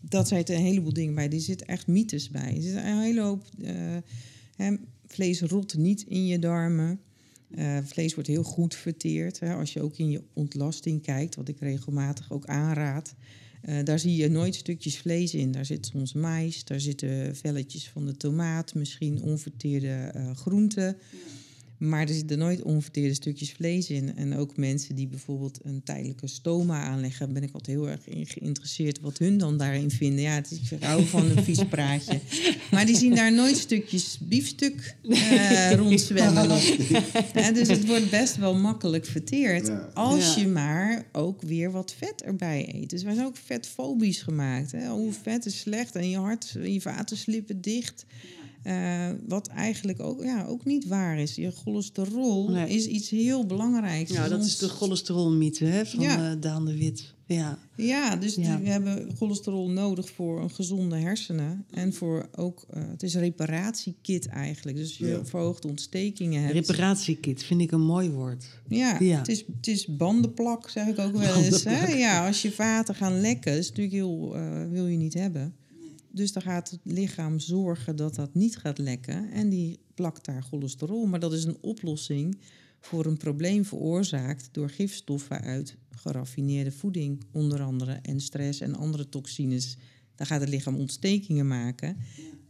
[0.01, 1.31] dat zijn een heleboel dingen bij.
[1.31, 2.57] Er zitten echt mythes bij.
[2.57, 3.45] Er zit een hele hoop...
[4.57, 7.01] hè, vlees rot niet in je darmen.
[7.55, 9.41] Eh, vlees wordt heel goed verteerd.
[9.41, 9.55] Hè.
[9.55, 13.15] Als je ook in je ontlasting kijkt, wat ik regelmatig ook aanraad...
[13.63, 15.53] Eh, daar zie je nooit stukjes vlees in.
[15.53, 20.97] Daar zit soms mais, daar zitten velletjes van de tomaat, misschien onverteerde eh, groenten.
[21.89, 24.17] Maar er zitten nooit onverteerde stukjes vlees in.
[24.17, 28.27] En ook mensen die bijvoorbeeld een tijdelijke stoma aanleggen, ben ik altijd heel erg in
[28.27, 30.21] geïnteresseerd wat hun dan daarin vinden.
[30.21, 32.21] Ja, het is, ik hou van een vies praatje.
[32.71, 36.49] Maar die zien daar nooit stukjes biefstuk eh rondzwemmen.
[37.35, 39.67] Ja, dus het wordt best wel makkelijk verteerd.
[39.67, 39.91] Ja.
[39.95, 40.41] Als Ja.
[40.41, 42.91] je maar ook weer wat vet erbij eet.
[42.91, 44.73] Dus wij zijn ook vetfobisch gemaakt.
[44.73, 44.89] Hè?
[44.89, 48.05] Hoe vet is slecht en je hart, je vaten slippen dicht.
[48.63, 51.35] Eh, wat eigenlijk ook, ja, ook niet waar is.
[51.35, 52.69] Je cholesterol Nee.
[52.75, 54.11] is iets heel belangrijks.
[54.13, 56.31] Ja, dat is de cholesterolmythe hè, van Ja.
[56.31, 57.15] eh, Daan de Wit.
[57.27, 57.59] Ja.
[57.77, 58.61] Ja, dus Ja.
[58.61, 61.65] we hebben cholesterol nodig voor een gezonde hersenen.
[61.71, 64.77] En voor ook, eh, het is een reparatiekit eigenlijk.
[64.77, 65.25] Dus je Ja.
[65.25, 66.53] verhoogde ontstekingen hebt.
[66.55, 68.45] Reparatiekit vind ik een mooi woord.
[68.69, 69.19] Ja, Ja.
[69.19, 71.65] Het, is, het is bandenplak, zeg ik ook wel eens.
[71.65, 71.87] Hè?
[71.93, 74.37] Ja, als je vaten gaan lekken, is natuurlijk heel,
[74.71, 75.55] wil je niet hebben.
[76.13, 79.31] Dus dan gaat het lichaam zorgen dat dat niet gaat lekken.
[79.31, 81.07] En die plakt daar cholesterol.
[81.07, 82.39] Maar dat is een oplossing
[82.81, 87.93] voor een probleem veroorzaakt door gifstoffen uit geraffineerde voeding, onder andere.
[87.93, 89.77] En stress en andere toxines.
[90.15, 91.97] Dan gaat het lichaam ontstekingen maken.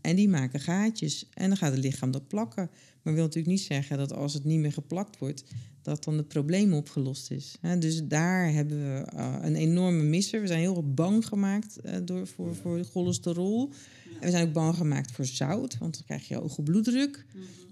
[0.00, 1.28] En die maken gaatjes.
[1.34, 2.70] En dan gaat het lichaam dat plakken.
[3.02, 5.44] Maar wil natuurlijk niet zeggen dat als het niet meer geplakt wordt,
[5.82, 7.58] dat dan het probleem opgelost is.
[7.78, 10.40] Dus daar hebben we eh, een enorme misser.
[10.40, 13.72] We zijn heel erg bang gemaakt eh, door, voor, voor cholesterol.
[14.20, 17.26] En we zijn ook bang gemaakt voor zout, want dan krijg je hoge bloeddruk.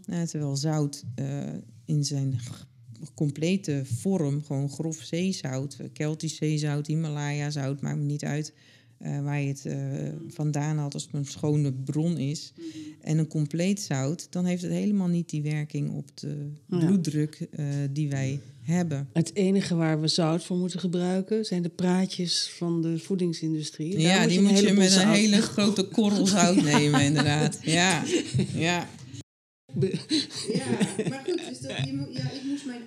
[0.07, 1.05] Eh, terwijl zout
[1.85, 2.41] in zijn
[3.15, 8.55] complete vorm, gewoon grof zeezout, Keltisch zeezout, Himalaya zout, maakt me niet uit
[9.01, 9.77] eh, waar je het eh,
[10.29, 12.53] vandaan haalt als het een schone bron is.
[13.01, 16.79] En een compleet zout, dan heeft het helemaal niet die werking op de Ja.
[16.79, 19.09] bloeddruk eh, die wij hebben.
[19.13, 23.93] Het enige waar we zout voor moeten gebruiken zijn de praatjes van de voedingsindustrie.
[23.93, 27.59] Daar ja, die een moet je met een hele grote korrel zout nemen, inderdaad.
[27.63, 28.05] Ja,
[28.55, 28.89] ja.
[30.53, 30.67] Ja,
[31.09, 32.81] maar goed, dus dat, je moet, ja, ik moest mijn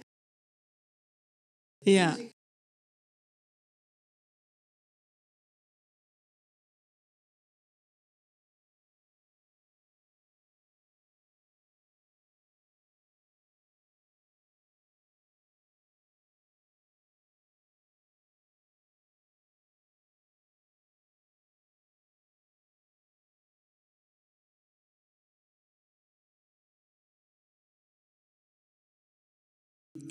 [1.85, 2.17] Ja,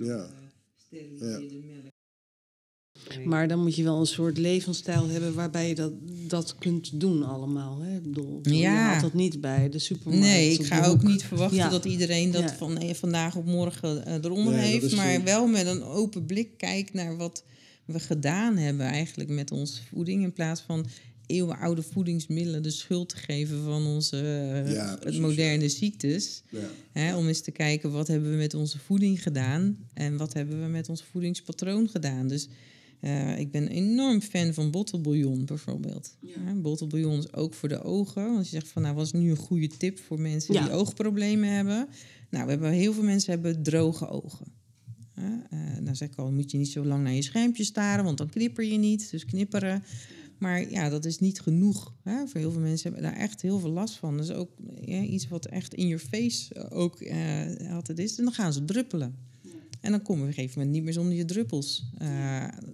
[0.04, 0.28] Ja.
[0.90, 1.90] melk.
[3.24, 5.92] Maar dan moet je wel een soort levensstijl hebben waarbij je dat,
[6.28, 7.80] dat kunt doen allemaal.
[7.80, 7.96] Hè?
[7.96, 8.70] Ik bedoel, Je Ja.
[8.74, 10.24] haalt dat niet bij de supermarkt.
[10.24, 11.68] Nee, ik ga ook niet verwachten Ja.
[11.68, 12.54] dat iedereen dat Ja.
[12.56, 14.96] van eh, vandaag op morgen eh, eronder Nee, heeft.
[14.96, 17.44] maar eh, wel met een open blik kijkt naar wat
[17.84, 20.22] we gedaan hebben eigenlijk met onze voeding.
[20.22, 20.86] In plaats van
[21.32, 26.42] eeuwenoude voedingsmiddelen de schuld te geven van onze eh, Ja, het precies, moderne ziektes.
[26.50, 26.68] Ja.
[26.92, 30.62] Hè, om eens te kijken wat hebben we met onze voeding gedaan en wat hebben
[30.62, 32.28] we met ons voedingspatroon gedaan.
[32.28, 32.48] Dus
[33.00, 36.16] eh, ik ben enorm fan van bottelbouillon bijvoorbeeld.
[36.20, 36.52] Ja.
[36.54, 38.32] bottelbouillon is ook voor de ogen.
[38.32, 40.62] Want je zegt van nou, wat is nu een goede tip voor mensen Ja.
[40.62, 41.88] die oogproblemen hebben?
[42.30, 44.46] Nou, we hebben, heel veel mensen hebben droge ogen.
[45.14, 48.18] Eh, dan zeg ik al, moet je niet zo lang naar je schermpje staren, want
[48.18, 49.10] dan knipper je niet.
[49.10, 49.84] Dus knipperen.
[50.42, 51.94] Maar ja, dat is niet genoeg.
[52.02, 52.26] Hè?
[52.26, 54.16] Voor heel veel mensen hebben daar echt heel veel last van.
[54.16, 54.50] Dat is ook
[54.86, 58.18] iets wat echt in je face eh, ook eh, altijd is.
[58.18, 59.16] En dan gaan ze druppelen.
[59.80, 61.84] En dan komen we op een gegeven moment niet meer zonder je druppels.
[61.98, 62.08] Eh,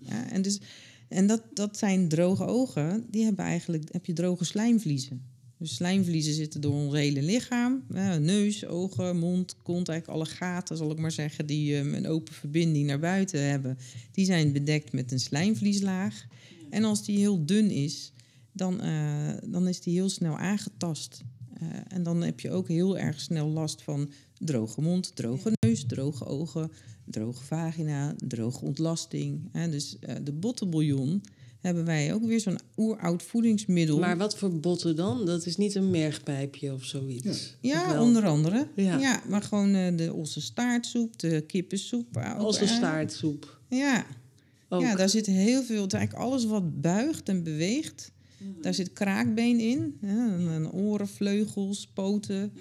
[0.01, 0.61] ja, en dus,
[1.09, 3.07] en dat, dat zijn droge ogen.
[3.11, 5.23] Die hebben eigenlijk, heb je droge slijmvliezen.
[5.59, 7.85] Dus slijmvliezen zitten door ons hele lichaam.
[8.21, 12.87] Neus, ogen, mond, kont, eigenlijk alle gaten, zal ik maar zeggen, die een open verbinding
[12.87, 13.79] naar buiten hebben.
[14.13, 16.27] Die zijn bedekt met een slijmvlieslaag.
[16.71, 18.13] En als die heel dun is,
[18.53, 21.25] dan, eh, dan is die heel snel aangetast.
[21.61, 25.87] Eh, en dan heb je ook heel erg snel last van droge mond, droge neus,
[25.87, 26.71] droge ogen,
[27.05, 29.49] droge vagina, droge ontlasting.
[29.53, 29.71] Hè.
[29.71, 31.23] Dus eh, de bottenbouillon
[31.61, 33.99] hebben wij ook weer zo'n oeroud voedingsmiddel.
[33.99, 35.27] Maar wat voor botten dan?
[35.27, 37.57] Dat is niet een mergpijpje of zoiets.
[37.61, 38.69] Ja, onder andere.
[38.75, 38.99] Ja.
[38.99, 39.23] Ja.
[39.29, 42.17] maar gewoon eh, de ossenstaartsoep, de kippensoep.
[42.61, 43.61] een staartsoep.
[43.69, 44.07] Ja,
[44.69, 44.81] Ook.
[44.81, 45.87] Ja, daar zit heel veel.
[45.89, 48.13] Eigenlijk alles wat buigt en beweegt.
[48.61, 49.97] Daar zit kraakbeen in.
[50.01, 52.53] Hè, en- en oren, vleugels, poten.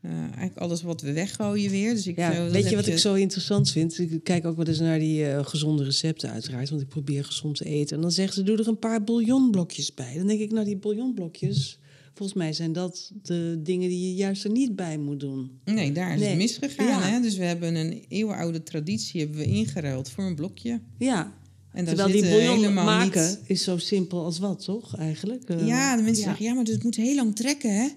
[0.00, 1.94] Eh, eigenlijk alles wat we weggooien weer.
[1.94, 3.98] Dus ik, Ja, weet je wat ik zo interessant vind?
[3.98, 7.56] Ik kijk ook wel eens naar die eh, gezonde recepten uiteraard, want ik probeer gezond
[7.56, 7.96] te eten.
[7.96, 10.14] En dan zeggen ze, doe er een paar bouillonblokjes bij.
[10.16, 11.78] Dan denk ik, nou die bouillonblokjes,
[12.14, 15.50] volgens mij zijn dat de dingen die je juist er niet bij moet doen.
[15.64, 16.28] Nee, daar is Nee.
[16.28, 16.86] het misgegaan.
[16.86, 17.00] Ja.
[17.02, 17.20] Hè?
[17.20, 20.80] Dus we hebben een eeuwenoude traditie hebben we ingeruild voor een blokje.
[20.98, 21.32] Ja,
[21.74, 24.96] En terwijl die bouillon maken niet- is zo simpel als wat, toch?
[24.96, 25.48] Eigenlijk.
[25.48, 26.28] Eh, Ja, de mensen ja.
[26.28, 27.88] zeggen, ja, maar dus het moet heel lang trekken, hè?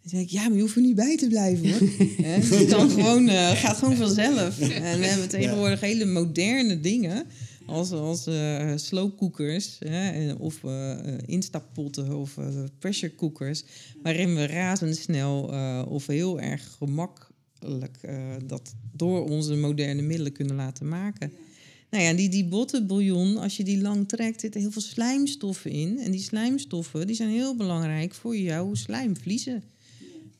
[0.00, 1.88] Dan zeg ik, ja, maar je hoeft er niet bij te blijven, hoor.
[2.26, 4.60] Het kan gewoon, eh, gaat gewoon vanzelf.
[4.60, 7.26] En we hebben tegenwoordig hele moderne dingen...
[7.66, 8.74] als, als eh
[10.38, 10.60] of
[11.26, 12.46] instappotten of eh,
[12.78, 13.64] pressure cookers...
[14.02, 15.42] waarin we razendsnel
[15.88, 17.98] of heel erg gemakkelijk...
[18.46, 21.32] dat door onze moderne middelen kunnen laten maken...
[21.90, 25.98] Nou ja, die, die bottenbouillon, als je die lang trekt, zitten heel veel slijmstoffen in.
[25.98, 29.62] En die slijmstoffen die zijn heel belangrijk voor jouw slijmvliezen.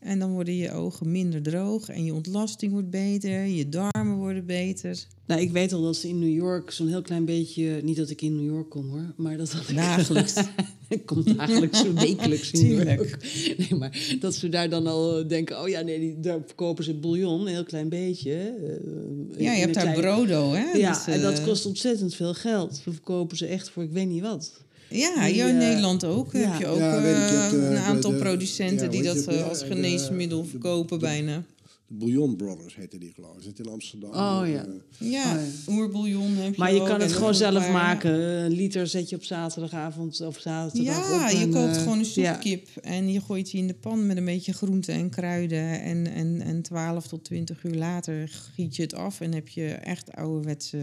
[0.00, 4.46] En dan worden je ogen minder droog en je ontlasting wordt beter, je darmen worden
[4.46, 5.04] beter.
[5.26, 7.80] Nou, ik weet al dat ze in New York zo'n heel klein beetje...
[7.82, 9.12] Niet dat ik in New York kom, hoor.
[9.16, 9.76] Maar dat had ik...
[9.76, 10.34] Dagelijks.
[10.88, 12.84] ik kom dagelijks, wekelijks in New.
[12.96, 13.16] York.
[13.58, 15.60] Nee, maar dat ze daar dan al eh, denken...
[15.62, 18.32] Oh ja, nee, die, daar verkopen ze bouillon, een heel klein beetje.
[18.32, 20.70] eh, Ja, je hebt daar klein- brodo, hè?
[20.72, 22.80] Ja, Dus, en dat eh, kost ontzettend veel geld.
[22.84, 24.60] We verkopen ze echt voor ik weet niet wat.
[24.90, 26.32] Ja, die, in eh, Nederland ook.
[26.32, 26.38] ja.
[26.38, 30.48] heb je ook Ja, ik, eh, eh, een aantal producenten die dat als geneesmiddel de-
[30.48, 31.42] verkopen bijna.
[31.90, 33.42] Bouillon Brothers heette die geloof ik.
[33.42, 34.10] Zit in Amsterdam.
[34.10, 34.64] Oh, ja.
[34.98, 38.10] Eh, Ja, Oh, oerbouillon heb je Maar je ook kan het gewoon zelf paar- maken.
[38.20, 41.30] Een liter zet je op zaterdagavond of zaterdag Ja, op.
[41.30, 42.32] je koopt eh, gewoon een ja.
[42.32, 45.80] soepkip en je gooit die in de pan met een beetje groenten en kruiden.
[45.82, 49.66] En, en, en 12 tot 20 uur later giet je het af en heb je
[49.68, 50.78] echt ouderwetse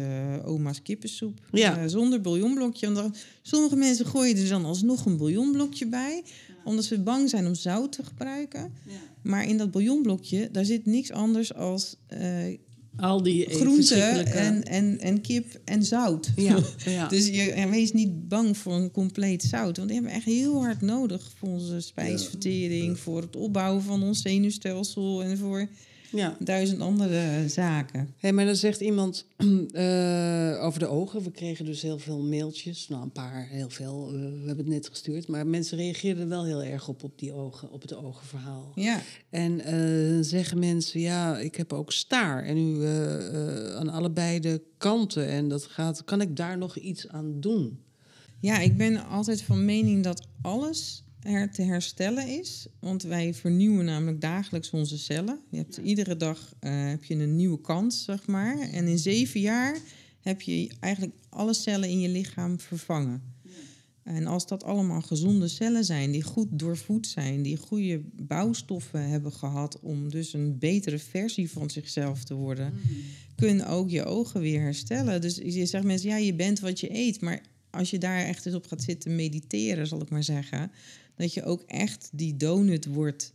[0.46, 1.40] oma's kippensoep.
[1.52, 1.78] Ja.
[1.78, 2.86] Eh, zonder bouillonblokje.
[2.86, 6.24] Want dan- sommige mensen gooien er dan alsnog een bouillonblokje bij,
[6.66, 8.74] omdat ze bang zijn om zout te gebruiken.
[9.22, 12.58] Maar in dat bouillonblokje, daar zit niks anders als eh
[12.98, 16.32] Al die eh, groenten en, en, en kip en zout.
[16.36, 17.08] Ja, ja.
[17.08, 19.78] Dus je, en wees niet bang voor een compleet zout.
[19.78, 24.04] Want die hebben we echt heel hard nodig voor onze spijsvertering, voor het opbouwen van
[24.04, 25.68] ons zenuwstelsel en voor
[26.16, 26.38] ja.
[26.40, 28.14] duizend andere zaken.
[28.18, 31.24] Hé, maar dan zegt iemand eh, over de ogen.
[31.24, 32.88] We kregen dus heel veel mailtjes.
[32.88, 34.08] Nou, een paar, heel veel.
[34.08, 35.28] eh, we hebben het net gestuurd.
[35.28, 38.72] Maar mensen reageerden wel heel erg op, op die ogen, op het ogenverhaal.
[38.76, 42.44] Ja, En eh, zeggen mensen, ja, ik heb ook staar.
[42.44, 42.86] En nu
[43.76, 45.28] aan allebei de kanten.
[45.28, 47.80] En dat gaat, kan ik daar nog iets aan doen?
[48.40, 52.68] ja, ik ben altijd van mening dat alles her te herstellen is.
[52.80, 55.40] Want wij vernieuwen namelijk dagelijks onze cellen.
[55.50, 58.60] Je hebt iedere dag eh, heb je een nieuwe kans, zeg maar.
[58.60, 59.78] En in zeven jaar
[60.20, 63.34] heb je eigenlijk alle cellen in je lichaam vervangen.
[64.04, 69.32] En als dat allemaal gezonde cellen zijn, die goed doorvoed zijn, die goede bouwstoffen hebben
[69.32, 72.74] gehad om dus een betere versie van zichzelf te worden,
[73.36, 75.22] kunnen ook je ogen weer herstellen.
[75.22, 77.22] Dus je zegt mensen, ja, je bent wat je eet.
[77.22, 77.42] Maar
[77.76, 80.72] als je daar echt eens op gaat zitten mediteren, zal ik maar zeggen,
[81.16, 83.34] dat je ook echt die donut wordt.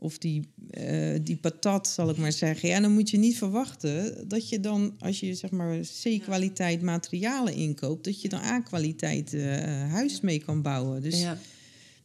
[0.00, 2.68] Of die, eh, die patat, zal ik maar zeggen.
[2.68, 7.54] Ja, dan moet je niet verwachten dat je dan, als je zeg maar C-kwaliteit materialen
[7.54, 11.02] inkoopt, dat je dan A-kwaliteit eh, huis mee kan bouwen.
[11.02, 11.38] Dus ja.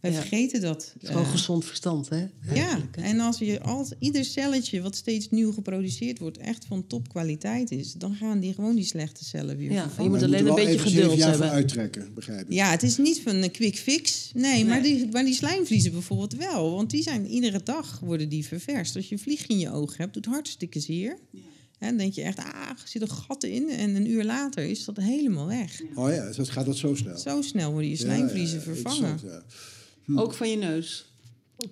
[0.03, 0.19] Wij Ja.
[0.19, 0.93] vergeten dat.
[1.03, 2.25] Gewoon eh, gezond verstand, hè?
[2.53, 3.01] ja, hè?
[3.01, 7.93] en als je als ieder celletje wat steeds nieuw geproduceerd wordt echt van topkwaliteit is,
[7.93, 10.03] dan gaan die gewoon die slechte cellen weer Ja, vervangen.
[10.03, 11.49] je moet alleen een beetje geduld jaar hebben.
[11.49, 12.53] uittrekken, begrijp ik.
[12.53, 14.31] Ja, het is niet van een quick fix.
[14.33, 16.71] Nee, Maar, die, maar die slijmvliezen bijvoorbeeld wel.
[16.71, 18.95] Want die zijn iedere dag worden die ververst.
[18.95, 21.17] Als je een vlieg in je oog hebt, doet hartstikke zeer.
[21.79, 23.69] En dan denk je echt, ah, er zit een gat in.
[23.69, 25.81] En een uur later is dat helemaal weg.
[25.95, 27.17] Oh ja, dus dat gaat dat zo snel.
[27.17, 29.19] Zo snel worden je Ja, slijmvliezen ja, vervangen.
[30.05, 30.21] Ja.
[30.21, 31.05] Ook van je neus.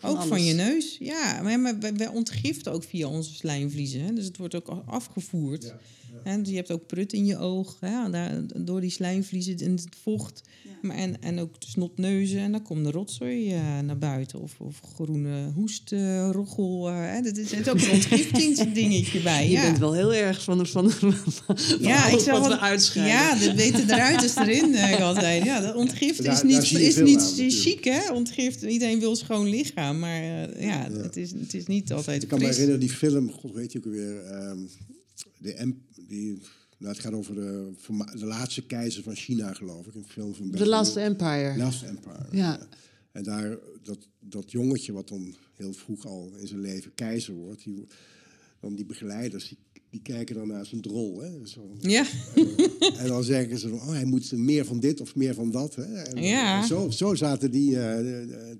[0.01, 1.41] Ook van je neus, ja.
[1.41, 4.01] Maar, maar wij, wij ontgiften ook via onze slijmvliezen.
[4.01, 4.13] Hè?
[4.13, 5.63] Dus het wordt ook afgevoerd.
[5.63, 5.79] Ja,
[6.23, 6.41] Hè?
[6.41, 7.77] Dus je hebt ook prut in je oog.
[7.79, 8.09] Hè?
[8.09, 10.41] Daar, door die slijmvliezen en het vocht.
[10.81, 12.39] Maar en, en ook de snotneuzen.
[12.39, 14.41] En dan komt de rotzooi eh, naar buiten.
[14.41, 16.89] Of, of groene hoestroggel.
[16.89, 17.21] eh, hè?
[17.21, 19.45] Dat is, er zit ook een ontgiftingsdingetje bij.
[19.45, 19.61] Je ja.
[19.61, 23.15] bent wel heel erg van, van, van, van Ja, ik zou wat uitscheiden.
[23.15, 25.43] Ja, het beter eruit is erin, ik altijd.
[25.43, 28.11] Ja, dat ontgift Daar- is niet, is niet aan, chic, hè?
[28.11, 29.99] Ontgift, iedereen wil schoon lichaam.
[29.99, 33.31] Maar eh, ja, Het, is, het is niet altijd Ik kan me herinneren, die film,
[33.31, 34.57] god weet je ook weer, ehm,
[35.37, 35.73] de M,
[36.11, 36.41] die,
[36.77, 39.95] nou, het gaat over de, voorma- de laatste keizer van China, geloof ik.
[39.95, 41.57] Een film van The Last Empire.
[41.57, 42.25] Last Empire.
[42.31, 42.67] Ja.
[43.11, 47.63] En daar, dat, dat jongetje wat dan heel vroeg al in zijn leven keizer wordt,
[47.63, 47.87] die,
[48.59, 49.57] dan die begeleiders, die,
[49.91, 51.21] die kijken dan naar zijn drol.
[51.21, 51.27] Hè?
[51.47, 52.05] Zo, Ja,
[53.01, 55.75] en dan zeggen ze, van, oh, hij moet meer van dit of meer van dat.
[55.75, 55.83] Hè?
[56.03, 56.61] En, Ja.
[56.61, 57.95] en zo, zo zaten die eh,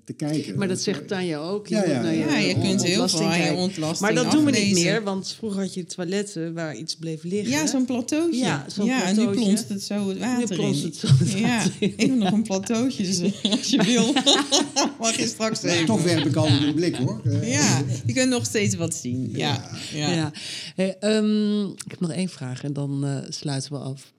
[0.04, 0.58] te kijken.
[0.58, 1.66] Maar dat zegt Tanja ook.
[1.68, 4.44] Je Ja, ja, naar ja, je kunt heel veel aan je ontlasting Maar dat doen
[4.44, 7.50] we niet meer, want vroeger had je toiletten waar iets bleef liggen.
[7.50, 8.38] ja zo'n plateautje.
[8.38, 10.82] Ja, zo'n ja en nu plonst het zo het water in.
[10.84, 11.88] het zo het ja, water in.
[11.92, 13.20] ik heb nog een plateautje, dus
[13.50, 14.12] als je wil.
[15.00, 15.86] Mag je straks Maar even.
[15.86, 17.20] toch werp ik altijd een blik hoor.
[17.24, 19.30] Eh, Ja, je kunt nog steeds wat zien.
[19.34, 20.12] Ja, ja.
[20.12, 20.32] Ja.
[20.74, 24.12] Hey, ehm, ik heb nog één vraag en dan eh, sluiten we af.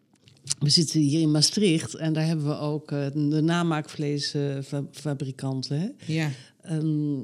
[0.59, 5.79] We zitten hier in Maastricht en daar hebben we ook eh, de namaakvleesfabrikanten.
[5.79, 5.89] hè?
[6.13, 6.31] ja.
[6.61, 7.17] Ehm,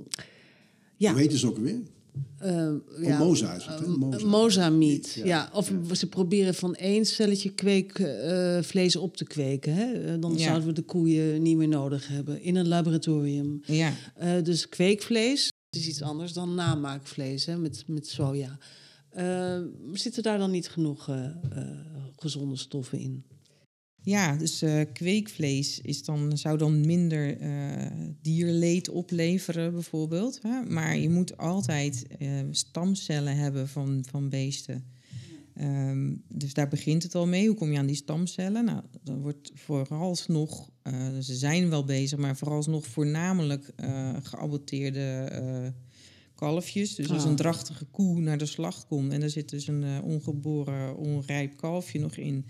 [0.97, 1.79] ja, Hoe heet het ook alweer?
[2.37, 2.67] eh,
[3.03, 3.85] Oh, Moza is het, hè?
[3.85, 4.25] eh, Moza.
[4.27, 5.13] Moza meat.
[5.13, 5.25] Ja.
[5.25, 9.73] Ja, Of ze proberen van één celletje kweekvlees op te kweken.
[9.73, 9.91] Hè?
[9.93, 10.39] Eh, Dan Ja.
[10.43, 13.61] zouden we de koeien niet meer nodig hebben in een laboratorium.
[13.65, 13.93] ja.
[14.15, 18.57] Eh, dus kweekvlees is iets anders dan namaakvlees hè, met, met soja.
[19.19, 19.59] Eh,
[19.93, 21.33] zitten daar dan niet genoeg eh, eh,
[22.15, 23.23] gezonde stoffen in?
[24.01, 24.63] Ja, dus
[24.93, 27.91] kweekvlees is dan, zou dan minder eh,
[28.21, 30.39] dierleed opleveren, bijvoorbeeld.
[30.41, 30.61] Hè?
[30.61, 32.07] Maar je moet altijd
[32.51, 34.83] stamcellen hebben van, van beesten.
[35.53, 37.47] Ehm, dus daar begint het al mee.
[37.47, 38.65] Hoe kom je aan die stamcellen?
[38.65, 40.69] Nou, dan wordt vooralsnog,
[41.21, 43.73] ze zijn wel bezig, maar vooralsnog voornamelijk
[44.23, 45.73] geaborteerde
[46.39, 46.95] kalfjes.
[46.95, 47.29] Dus als Ah.
[47.29, 51.57] een drachtige koe naar de slacht komt en er zit dus een eh, ongeboren, onrijp
[51.57, 52.45] kalfje nog in,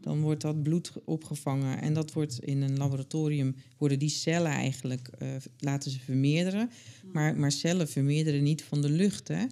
[0.00, 5.08] dan wordt dat bloed opgevangen en dat wordt in een laboratorium, worden die cellen eigenlijk,
[5.18, 5.28] eh,
[5.58, 6.70] laten ze vermeerderen.
[7.12, 9.44] Maar, maar cellen vermeerderen niet van de lucht, hè.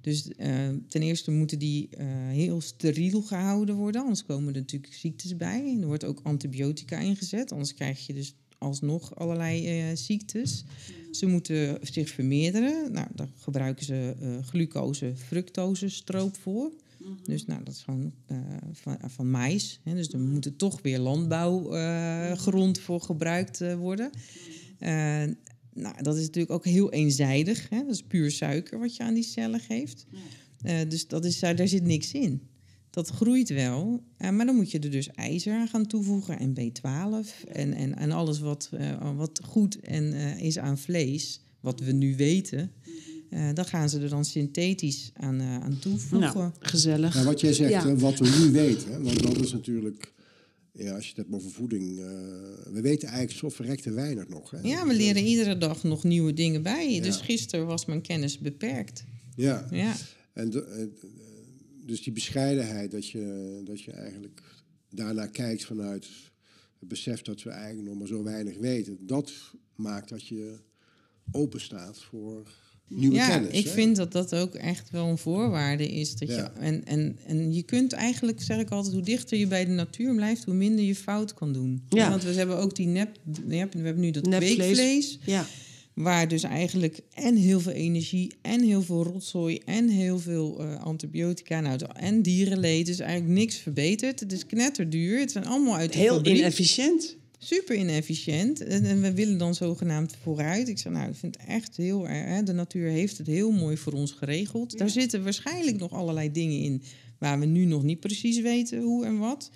[0.00, 1.88] Dus eh, ten eerste moeten die
[2.28, 5.76] heel steriel gehouden worden, anders komen er natuurlijk ziektes bij.
[5.80, 10.64] Er wordt ook antibiotica ingezet, anders krijg je dus alsnog allerlei ziektes.
[11.10, 12.92] Ze moeten zich vermeerderen.
[12.92, 16.72] Nou, daar gebruiken ze eh, glucose, fructose stroop voor.
[17.22, 18.38] Dus nou, dat is gewoon eh,
[18.72, 19.80] van, van mais.
[19.84, 19.94] Hè.
[19.94, 24.10] Dus er moet er toch weer landbouwgrond voor gebruikt eh, worden.
[24.78, 25.24] Eh,
[25.74, 27.68] nou, dat is natuurlijk ook heel eenzijdig.
[27.68, 27.84] Hè.
[27.84, 30.06] Dat is puur suiker wat je aan die cellen geeft.
[30.62, 32.48] Eh, dus dat is, daar zit niks in.
[32.90, 36.52] Dat groeit wel, eh, maar dan moet je er dus ijzer aan gaan toevoegen en
[36.54, 41.80] B12 en, en, en alles wat, eh, wat goed en, eh, is aan vlees, wat
[41.80, 42.72] we nu weten.
[43.30, 46.34] eh dan gaan ze er dan synthetisch aan, eh, aan toevoegen.
[46.38, 47.14] Nou, gezellig.
[47.14, 47.94] Nou, wat jij zegt, Ja.
[47.96, 50.12] wat we nu weten, want dat is natuurlijk,
[50.72, 52.04] ja, als je het hebt over voeding, eh,
[52.72, 54.50] we weten eigenlijk zo verrekte weinig nog.
[54.50, 54.58] Hè?
[54.62, 56.94] Ja, we leren iedere dag nog nieuwe dingen bij.
[56.94, 57.02] Ja.
[57.02, 59.04] Dus gisteren was mijn kennis beperkt.
[59.36, 59.96] Ja, Ja,
[60.32, 60.90] en de-
[61.86, 64.42] dus die bescheidenheid, dat je, dat je eigenlijk
[64.90, 66.08] daarnaar kijkt vanuit
[66.78, 69.32] het besef dat we eigenlijk nog maar zo weinig weten, dat
[69.74, 70.58] maakt dat je
[71.32, 72.48] open staat voor
[72.88, 73.50] nieuwe ja, kennis.
[73.50, 73.70] ik hè?
[73.70, 76.16] vind dat dat ook echt wel een voorwaarde is.
[76.16, 76.36] Dat Ja.
[76.36, 79.70] je, en, en, en je kunt eigenlijk, zeg ik altijd, hoe dichter je bij de
[79.70, 81.82] natuur blijft, hoe minder je fout kan doen.
[81.88, 82.10] Ja.
[82.10, 85.18] Want we hebben ook die nep, nep we hebben nu dat kweekvlees.
[85.24, 85.46] Ja.
[86.02, 90.82] Waar dus eigenlijk en heel veel energie en heel veel rotzooi en heel veel eh,
[90.82, 92.86] antibiotica nou, en dierenleed.
[92.86, 94.20] Dus eigenlijk niks verbeterd.
[94.20, 95.18] Het is knetterduur.
[95.18, 96.36] Het zijn allemaal uit de Heel fabriek.
[96.36, 97.16] inefficiënt.
[97.38, 98.60] Super inefficiënt.
[98.60, 100.68] En, en we willen dan zogenaamd vooruit.
[100.68, 102.42] Ik zeg, nou, ik vind het echt heel erg.
[102.42, 104.78] De natuur heeft het heel mooi voor ons geregeld.
[104.78, 106.82] Daar zitten waarschijnlijk nog allerlei dingen in
[107.20, 109.50] waar we nu nog niet precies weten hoe en wat.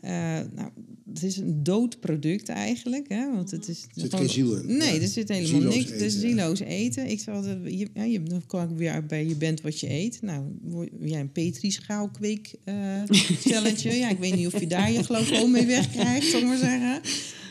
[0.00, 0.10] Eh,
[0.54, 0.70] nou,
[1.08, 3.08] het is een dood product eigenlijk.
[3.08, 4.66] Hè, want het is zit gewoon- geen ziel in.
[4.76, 5.00] Nee, Ja.
[5.00, 5.90] er zit helemaal Zieloos niks.
[5.90, 6.34] Het is eten, ja.
[6.34, 7.06] zieloos eten.
[7.10, 9.90] Ik zou het, je, ja, je, dan kwam ik weer bij je bent wat je
[9.90, 10.18] eet.
[10.22, 12.74] Nou, word jij een Petri-schaal kweek eh,
[13.40, 13.92] stelletje.
[13.92, 17.00] ja, ik weet niet of je daar je glaucoom mee wegkrijgt, zal ik maar zeggen.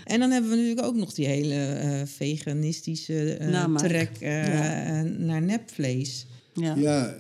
[0.05, 3.81] En dan hebben we natuurlijk ook nog die hele eh, veganistische eh, Namaak.
[3.87, 4.85] trek eh, Ja.
[5.03, 6.25] eh, naar nepvlees.
[6.53, 6.75] Ja.
[6.75, 7.15] Ja,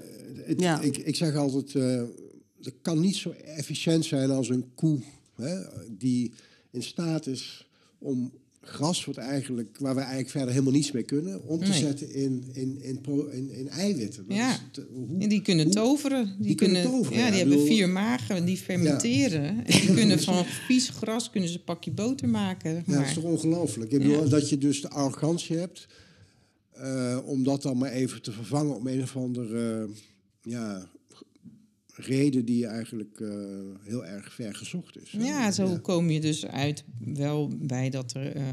[0.45, 0.81] het- Ja.
[0.81, 1.75] Ik, ik zeg altijd,
[2.65, 4.99] het kan niet zo efficiënt zijn als een koe
[5.35, 5.59] hè,
[5.97, 6.31] die
[6.71, 11.43] in staat is om gras, wat eigenlijk, waar we eigenlijk verder helemaal niets mee kunnen,
[11.43, 11.79] om te Nee.
[11.79, 14.25] zetten in, in, in, pro- in, in eiwitten.
[14.27, 14.51] Dat Ja.
[14.53, 16.25] is te- hoe- En die kunnen hoe- toveren.
[16.37, 17.29] Die, Die kunnen toveren, Ja, ja.
[17.29, 19.43] die hebben bedoel- vier magen, die fermenteren.
[19.65, 22.71] En die kunnen van vies gras kunnen ze een pakje boter maken.
[22.71, 24.29] zeg Ja, dat is toch ongelooflijk.
[24.29, 25.87] Dat je dus de arrogantie hebt
[26.71, 29.89] eh, om dat dan maar even te vervangen om een of andere
[30.41, 30.89] ja,
[31.95, 33.29] reden die eigenlijk eh,
[33.83, 35.11] heel erg ver gezocht is.
[35.11, 38.43] Ja, zo kom je dus uit wel bij dat, er, eh,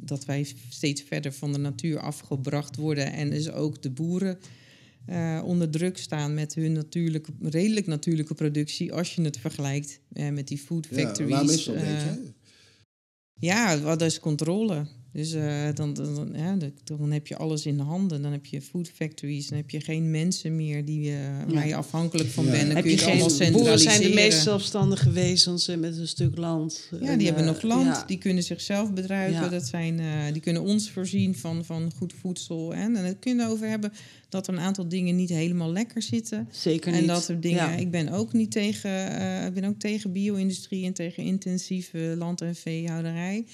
[0.00, 3.12] dat wij steeds verder van de natuur afgebracht worden.
[3.12, 4.38] En dus ook de boeren
[5.06, 8.92] eh, onder druk staan met hun natuurlijke, redelijk natuurlijke productie.
[8.92, 11.30] Als je het vergelijkt met die food Ja, factories.
[11.30, 11.74] waarom is dat?
[13.34, 14.86] Ja, wat is controle?
[15.12, 18.22] Dus eh, dan, dan, dan, ja, dan- dan heb je alles in de handen.
[18.22, 19.48] Dan heb je food factories.
[19.48, 22.50] Dan heb je geen mensen meer die, eh, waar je afhankelijk van Ja.
[22.50, 22.66] bent.
[22.66, 24.30] Dan Heb kun je je het allemaal geen, boeren zijn de centraliseren.
[24.32, 26.88] meest zelfstandige wezens eh, met een stuk land.
[27.00, 28.04] Ja, En, die hebben nog land, ja.
[28.06, 29.40] die kunnen zichzelf bedruipen.
[29.40, 29.48] Ja.
[29.48, 32.74] Dat zijn, eh, die kunnen ons voorzien van, van goed voedsel.
[32.74, 33.92] En, en het kunnen over hebben
[34.28, 36.48] dat er een aantal dingen niet helemaal lekker zitten.
[36.50, 37.08] Zeker En niet.
[37.08, 37.56] dat soort dingen.
[37.70, 37.74] Ja.
[37.76, 42.40] Ik ben ook niet tegen, eh, ik ben ook tegen bio-industrie en tegen intensieve land-
[42.40, 43.44] en veehouderij.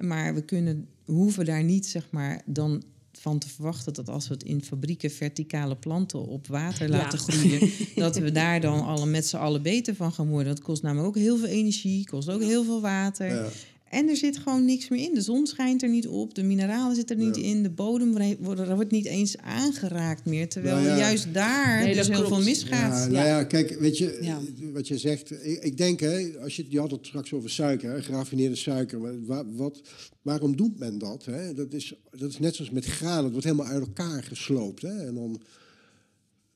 [0.00, 2.82] Maar we kunnen, hoeven daar niet zeg maar dan
[3.12, 6.96] van te verwachten dat als we het in fabrieken verticale planten op water Ja.
[6.96, 10.54] laten groeien, dat we daar dan alle met z'n allen beter van gaan worden.
[10.54, 13.26] Dat kost namelijk ook heel veel energie, kost ook heel veel water.
[13.34, 13.48] Ja.
[13.92, 15.14] En er zit gewoon niks meer in.
[15.14, 17.42] De zon schijnt er niet op, de mineralen zitten er niet Ja.
[17.42, 20.48] in, de bodem wordt, er wordt niet eens aangeraakt meer.
[20.48, 20.96] Terwijl Nou ja.
[20.98, 22.34] juist daar Nee, dus heel klopt.
[22.34, 23.04] veel misgaat.
[23.04, 24.40] Ja, nou ja, kijk, weet je, Ja.
[24.72, 27.90] wat je zegt, ik, ik denk, hè, als je, je had het straks over suiker,
[27.90, 29.00] hè, geraffineerde suiker.
[29.00, 29.80] maar Wa, wat,
[30.22, 31.24] waarom doet men dat?
[31.24, 31.54] Hè?
[31.54, 34.82] Dat, is, dat is net zoals met graan, het wordt helemaal uit elkaar gesloopt.
[34.82, 35.06] Hè?
[35.06, 35.40] En dan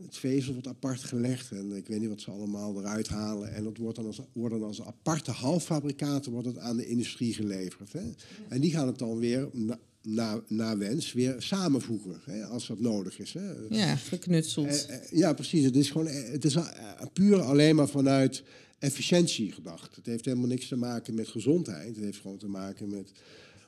[0.04, 3.54] het vezel wordt apart gelegd en ik weet niet wat ze allemaal eruit halen.
[3.54, 7.34] En dat wordt dan als, worden dan als aparte halffabrikaten wordt het aan de industrie
[7.34, 7.92] geleverd.
[7.92, 8.12] Hè?
[8.48, 12.80] En die gaan het dan weer na, na, na wens weer samenvoegen, hè, als dat
[12.80, 13.32] nodig is.
[13.32, 13.52] Hè?
[13.68, 14.86] Ja, geknutseld.
[14.86, 15.64] Eh, eh, ja, precies.
[15.64, 16.56] Het is gewoon eh, het is
[17.12, 18.42] puur alleen maar vanuit
[18.78, 19.96] efficiëntie gedacht.
[19.96, 21.94] Het heeft helemaal niks te maken met gezondheid.
[21.94, 23.12] Het heeft gewoon te maken met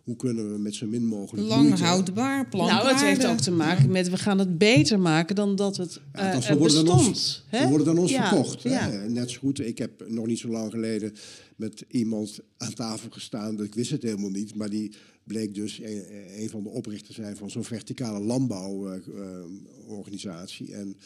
[0.09, 2.85] hoe kunnen we met zo min mogelijk Lang houdbaar, plantwaarde.
[2.85, 6.01] Nou, het heeft ook te maken met we gaan het beter maken dan dat het
[6.13, 7.09] Ja, eh, we worden dan bestond.
[7.09, 7.63] ons, hè?
[7.63, 8.63] we worden dan ons Ja, verkocht.
[8.63, 9.09] hè.
[9.09, 9.61] Net zo goed.
[9.61, 11.13] Ik heb nog niet zo lang geleden
[11.57, 13.57] met iemand aan tafel gestaan.
[13.57, 14.55] Dat ik wist het helemaal niet.
[14.55, 14.93] Maar die
[15.25, 16.05] bleek dus een,
[16.43, 20.75] een van de oprichters zijn van zo'n verticale landbouworganisatie.
[20.75, 20.97] en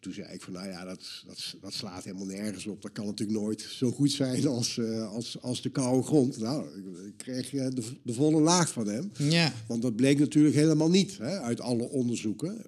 [0.00, 2.82] toen zei ik van, nou ja, dat, dat, dat slaat helemaal nergens op.
[2.82, 6.38] Dat kan natuurlijk nooit zo goed zijn als, eh, als, als de koude grond.
[6.38, 9.10] Nou, ik, ik kreeg eh, de, de volle laag van hem.
[9.18, 12.64] Ja, Want dat bleek natuurlijk helemaal niet hè, uit alle onderzoeken.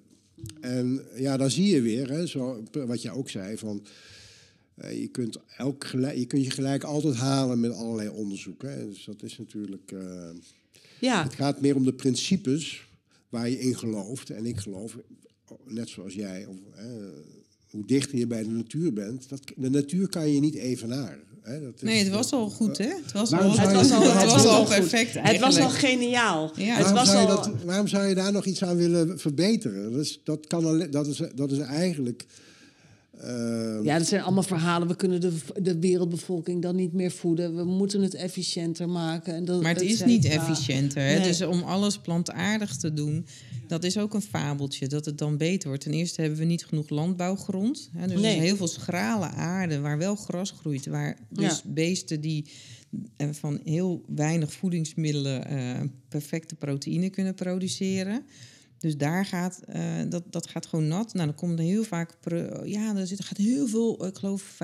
[0.61, 3.85] En ja, dan zie je weer, hè, zo, wat jij ook zei, van,
[4.75, 8.71] eh, je, kunt elk gelijk, je kunt je gelijk altijd halen met allerlei onderzoeken.
[8.71, 8.89] Hè.
[8.89, 9.93] Dus dat is natuurlijk...
[10.99, 11.23] ja.
[11.23, 12.89] het gaat meer om de principes
[13.29, 14.29] waar je in gelooft.
[14.29, 14.97] En ik geloof,
[15.65, 16.85] net zoals jij, of, eh,
[17.69, 21.19] hoe dichter je bij de natuur bent, dat, de natuur kan je niet evenaren.
[21.41, 21.61] Hè.
[21.61, 22.85] Dat is- nee, het was al goed, hè?
[23.03, 26.51] Het was al, het was al, het was al perfect Het was al geniaal.
[26.55, 26.63] Ja.
[26.65, 27.43] Het Waarom was zou, je al...
[27.43, 29.91] dat, waarom zou je daar nog iets aan willen verbeteren?
[29.91, 32.25] Dat is, dat kan dat is, dat is eigenlijk.
[33.17, 34.87] eh, Ja, dat zijn allemaal verhalen.
[34.87, 35.31] We kunnen de,
[35.61, 37.55] de wereldbevolking dan niet meer voeden.
[37.55, 39.33] We moeten het efficiënter maken.
[39.33, 41.01] En dat, Maar het et is niet efficiënter.
[41.03, 41.13] Hè?
[41.17, 41.27] Nee.
[41.27, 43.25] Dus om alles plantaardig te doen,
[43.71, 45.83] dat is ook een fabeltje, dat het dan beter wordt.
[45.83, 47.89] Ten eerste hebben we niet genoeg landbouwgrond.
[47.93, 48.07] Hè?
[48.07, 48.31] Dus Nee.
[48.31, 50.85] er is heel veel schrale aarde waar wel gras groeit.
[50.85, 52.45] Waar dus beesten die
[53.17, 58.23] eh, van heel weinig voedingsmiddelen eh, perfecte proteïne kunnen produceren.
[58.81, 61.13] Dus daar gaat, eh, dat, dat gaat gewoon nat.
[61.13, 62.17] Nou, dan komt er heel vaak,
[62.63, 64.57] ja, er zit, gaat heel veel, ik geloof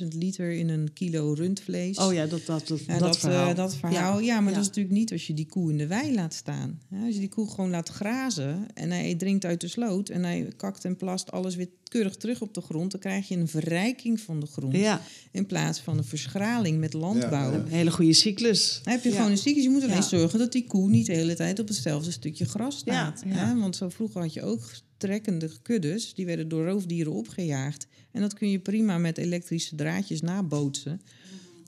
[0.00, 1.98] 15.000 liter in een kilo rundvlees.
[1.98, 3.48] Oh ja, dat, dat, dat, Ja, dat, dat, verhaal.
[3.50, 4.20] eh, dat verhaal.
[4.20, 4.54] Ja, maar Ja.
[4.54, 6.80] dat is natuurlijk niet als je die koe in de wei laat staan.
[7.04, 10.48] Als je die koe gewoon laat grazen en hij drinkt uit de sloot en hij
[10.56, 14.20] kakt en plast alles weer keurig terug op de grond, dan krijg je een verrijking
[14.20, 17.52] van de grond Ja, in plaats van een verschraling met landbouw.
[17.52, 18.80] Ja, een hele goede cyclus.
[18.84, 19.16] Dan heb je Ja.
[19.16, 19.62] gewoon een cyclus.
[19.64, 22.78] Je moet alleen zorgen dat die koe niet de hele tijd op hetzelfde stukje gras
[22.78, 23.22] staat.
[23.26, 23.58] Hè?
[23.60, 26.14] Want zo vroeger had je ook trekkende kuddes.
[26.14, 27.86] Die werden door roofdieren opgejaagd.
[28.12, 31.00] En dat kun je prima met elektrische draadjes nabootsen.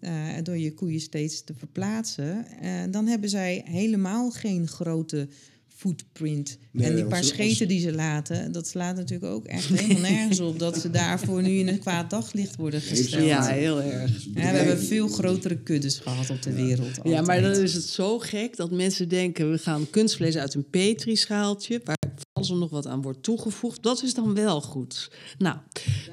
[0.00, 2.46] eh, door je koeien steeds te verplaatsen.
[2.60, 5.28] En dan hebben zij helemaal geen grote
[5.76, 6.58] footprint.
[6.70, 9.66] Nee, en die als paar scheten als- die ze laten, dat slaat natuurlijk ook echt
[9.68, 13.24] helemaal nergens op dat ze daarvoor nu in een kwaad daglicht worden gesteld.
[13.26, 14.24] Ja, heel erg.
[14.24, 16.98] Ja, we hebben veel grotere kuddes gehad op de wereld.
[17.04, 19.50] Ja, maar dan is het zo gek dat mensen denken...
[19.50, 21.80] we gaan kunstvlees uit een petrischaaltje...
[21.84, 21.96] waar
[22.32, 23.82] alles er nog wat aan wordt toegevoegd.
[23.82, 25.10] Dat is dan wel goed.
[25.38, 25.56] Nou,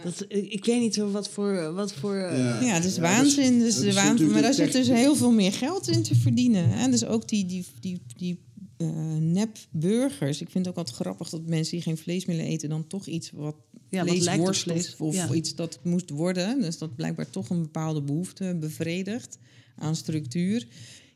[0.03, 1.73] dat, ik weet niet wat voor...
[1.73, 2.61] Wat voor eh, Ja.
[2.61, 3.57] Ja, het is Ja, waanzin.
[3.59, 6.03] dat Dus is- de waanzin maar daar de zit dus heel veel meer geld in
[6.03, 6.69] te verdienen.
[6.69, 6.89] Hè?
[6.89, 8.39] Dus ook die, die, die, die
[8.81, 10.41] eh, nep-burgers.
[10.41, 12.69] Ik vind het ook altijd grappig dat mensen die geen vlees meer eten...
[12.69, 13.55] dan toch iets wat
[13.89, 14.95] Ja, wat vlees lijkt op worstelt vlees.
[14.97, 15.33] of Ja.
[15.33, 16.61] iets dat moest worden.
[16.61, 19.37] Dus dat blijkbaar toch een bepaalde behoefte bevredigt
[19.75, 20.67] aan structuur.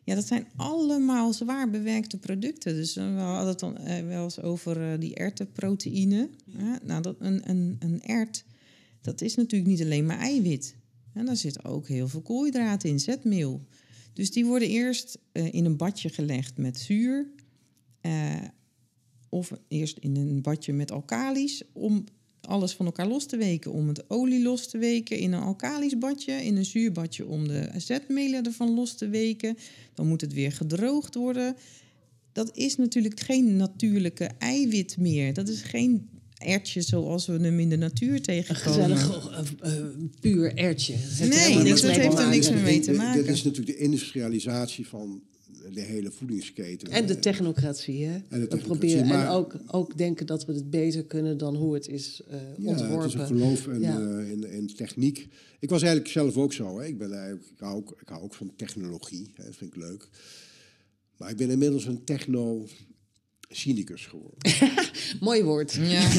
[0.03, 2.75] Ja, dat zijn allemaal zwaar bewerkte producten.
[2.75, 6.29] Dus eh, we hadden het dan eh, wel eens over die erwtenproteïne.
[6.45, 8.45] Ja, nou, dat, een, een, een ert,
[9.01, 10.75] dat is natuurlijk niet alleen maar eiwit.
[11.13, 13.65] En daar zit ook heel veel koolhydraten in, zetmeel.
[14.13, 17.27] Dus die worden eerst in een badje gelegd met zuur.
[18.05, 18.47] Eh,
[19.29, 22.03] of eerst in een badje met alkalisch om
[22.41, 23.71] alles van elkaar los te weken.
[23.71, 26.33] Om het olie los te weken in een alkalisch badje.
[26.33, 29.57] In een zuurbadje om de zetmelen ervan los te weken.
[29.93, 31.55] Dan moet het weer gedroogd worden.
[32.31, 35.33] Dat is natuurlijk geen natuurlijke eiwit meer.
[35.33, 38.97] Dat is geen ertje zoals we hem in de natuur Een tegenkomen.
[38.97, 39.29] gezellig
[39.61, 39.85] eh, eh,
[40.19, 40.93] puur ertje.
[40.93, 43.23] Het heeft Nee, dat heeft er niks meer mee te maken.
[43.23, 45.23] Dit is natuurlijk de industrialisatie van
[45.73, 46.89] de hele voedingsketen.
[46.91, 48.19] En de technocratie, hè?
[48.29, 51.87] de We proberen, en ook, ook denken dat we het beter kunnen dan hoe het
[51.87, 52.99] is eh, Ja, ontworpen.
[53.01, 53.99] het is een geloof in, Ja.
[53.99, 55.27] eh, in, in techniek.
[55.59, 56.79] Ik was eigenlijk zelf ook zo.
[56.79, 56.85] Hè.
[56.85, 59.31] Ik, ben eigenlijk, ik, hou ook, ik hou ook van technologie.
[59.33, 59.43] Hè.
[59.43, 60.09] Dat vind ik leuk.
[61.17, 64.37] Maar ik ben inmiddels een techno-cynicus geworden.
[65.27, 65.71] Mooi woord.
[65.73, 66.09] Ja,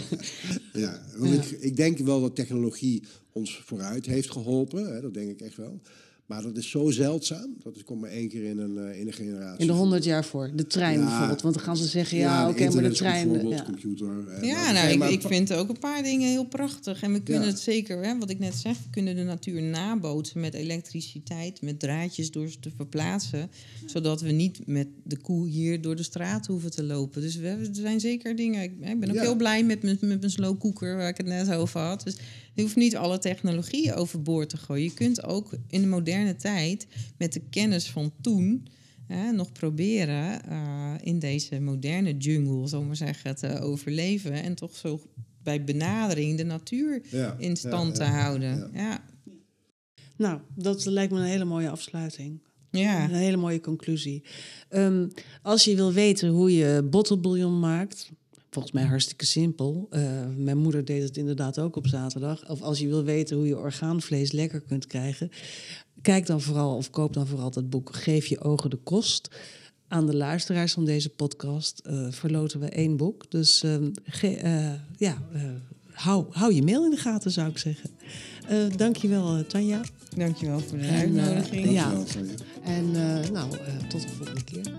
[0.72, 3.02] ja, want Ik, ik denk wel dat technologie
[3.32, 4.94] ons vooruit heeft geholpen.
[4.94, 5.00] Hè.
[5.00, 5.80] Dat denk ik echt wel.
[6.26, 7.56] Maar dat is zo zeldzaam.
[7.62, 9.60] Dat komt maar één keer in een, eh, in een generatie.
[9.60, 10.50] In de 100 jaar voor.
[10.54, 11.04] De trein Ja.
[11.06, 11.42] bijvoorbeeld.
[11.42, 13.48] Want dan gaan ze zeggen, ja, oké, maar de trein...
[13.48, 13.62] Ja.
[13.62, 14.28] computer.
[14.28, 17.02] eh, ja nou, ik, vind ook een paar dingen heel prachtig.
[17.02, 17.48] En we kunnen Ja.
[17.48, 21.80] het zeker, hè, wat ik net zeg, we kunnen de natuur nabootsen met elektriciteit, met
[21.80, 23.50] draadjes door ze te verplaatsen.
[23.86, 27.20] Zodat we niet met de koe hier door de straat hoeven te lopen.
[27.22, 28.62] Dus we, er zijn zeker dingen.
[28.62, 29.22] Ik, ik ben ook Ja.
[29.22, 32.02] heel blij met, mijn- met mijn slow cooker, waar ik het net over had.
[32.04, 32.16] Dus
[32.54, 34.84] je hoeft niet alle technologie overboord te gooien.
[34.84, 36.86] Je kunt ook in de moderne tijd
[37.18, 38.66] met de kennis van toen
[39.06, 44.32] hè, nog proberen eh, in deze moderne jungle, zal maar zeggen, te overleven.
[44.32, 45.00] En toch zo
[45.42, 48.70] bij benadering de natuur Ja, in stand ja, te ja, houden.
[48.74, 48.80] ja.
[48.82, 49.04] Ja.
[50.16, 52.40] Nou, dat lijkt me een hele mooie afsluiting.
[52.70, 53.04] Ja.
[53.04, 54.22] Een hele mooie conclusie.
[54.68, 55.08] Ehm,
[55.42, 58.10] als je wil weten hoe je bottlebouillon maakt,
[58.52, 59.86] volgens mij hartstikke simpel.
[59.90, 60.02] Eh,
[60.36, 62.48] mijn moeder deed het inderdaad ook op zaterdag.
[62.50, 65.30] Of als je wil weten hoe je orgaanvlees lekker kunt krijgen,
[66.02, 69.28] kijk dan vooral of koop dan vooral dat boek Geef je ogen de kost.
[69.88, 73.30] Aan de luisteraars van deze podcast eh, verloten we één boek.
[73.30, 75.42] Dus ehm, ge- eh, ja, eh,
[75.92, 77.90] hou, hou je mail in de gaten, zou ik zeggen.
[78.48, 79.80] Eh dankjewel, Tanja.
[80.16, 81.70] Dankjewel voor de En, uitnodiging.
[81.72, 81.92] ja.
[82.64, 84.72] En eh, nou, eh, tot de volgende keer.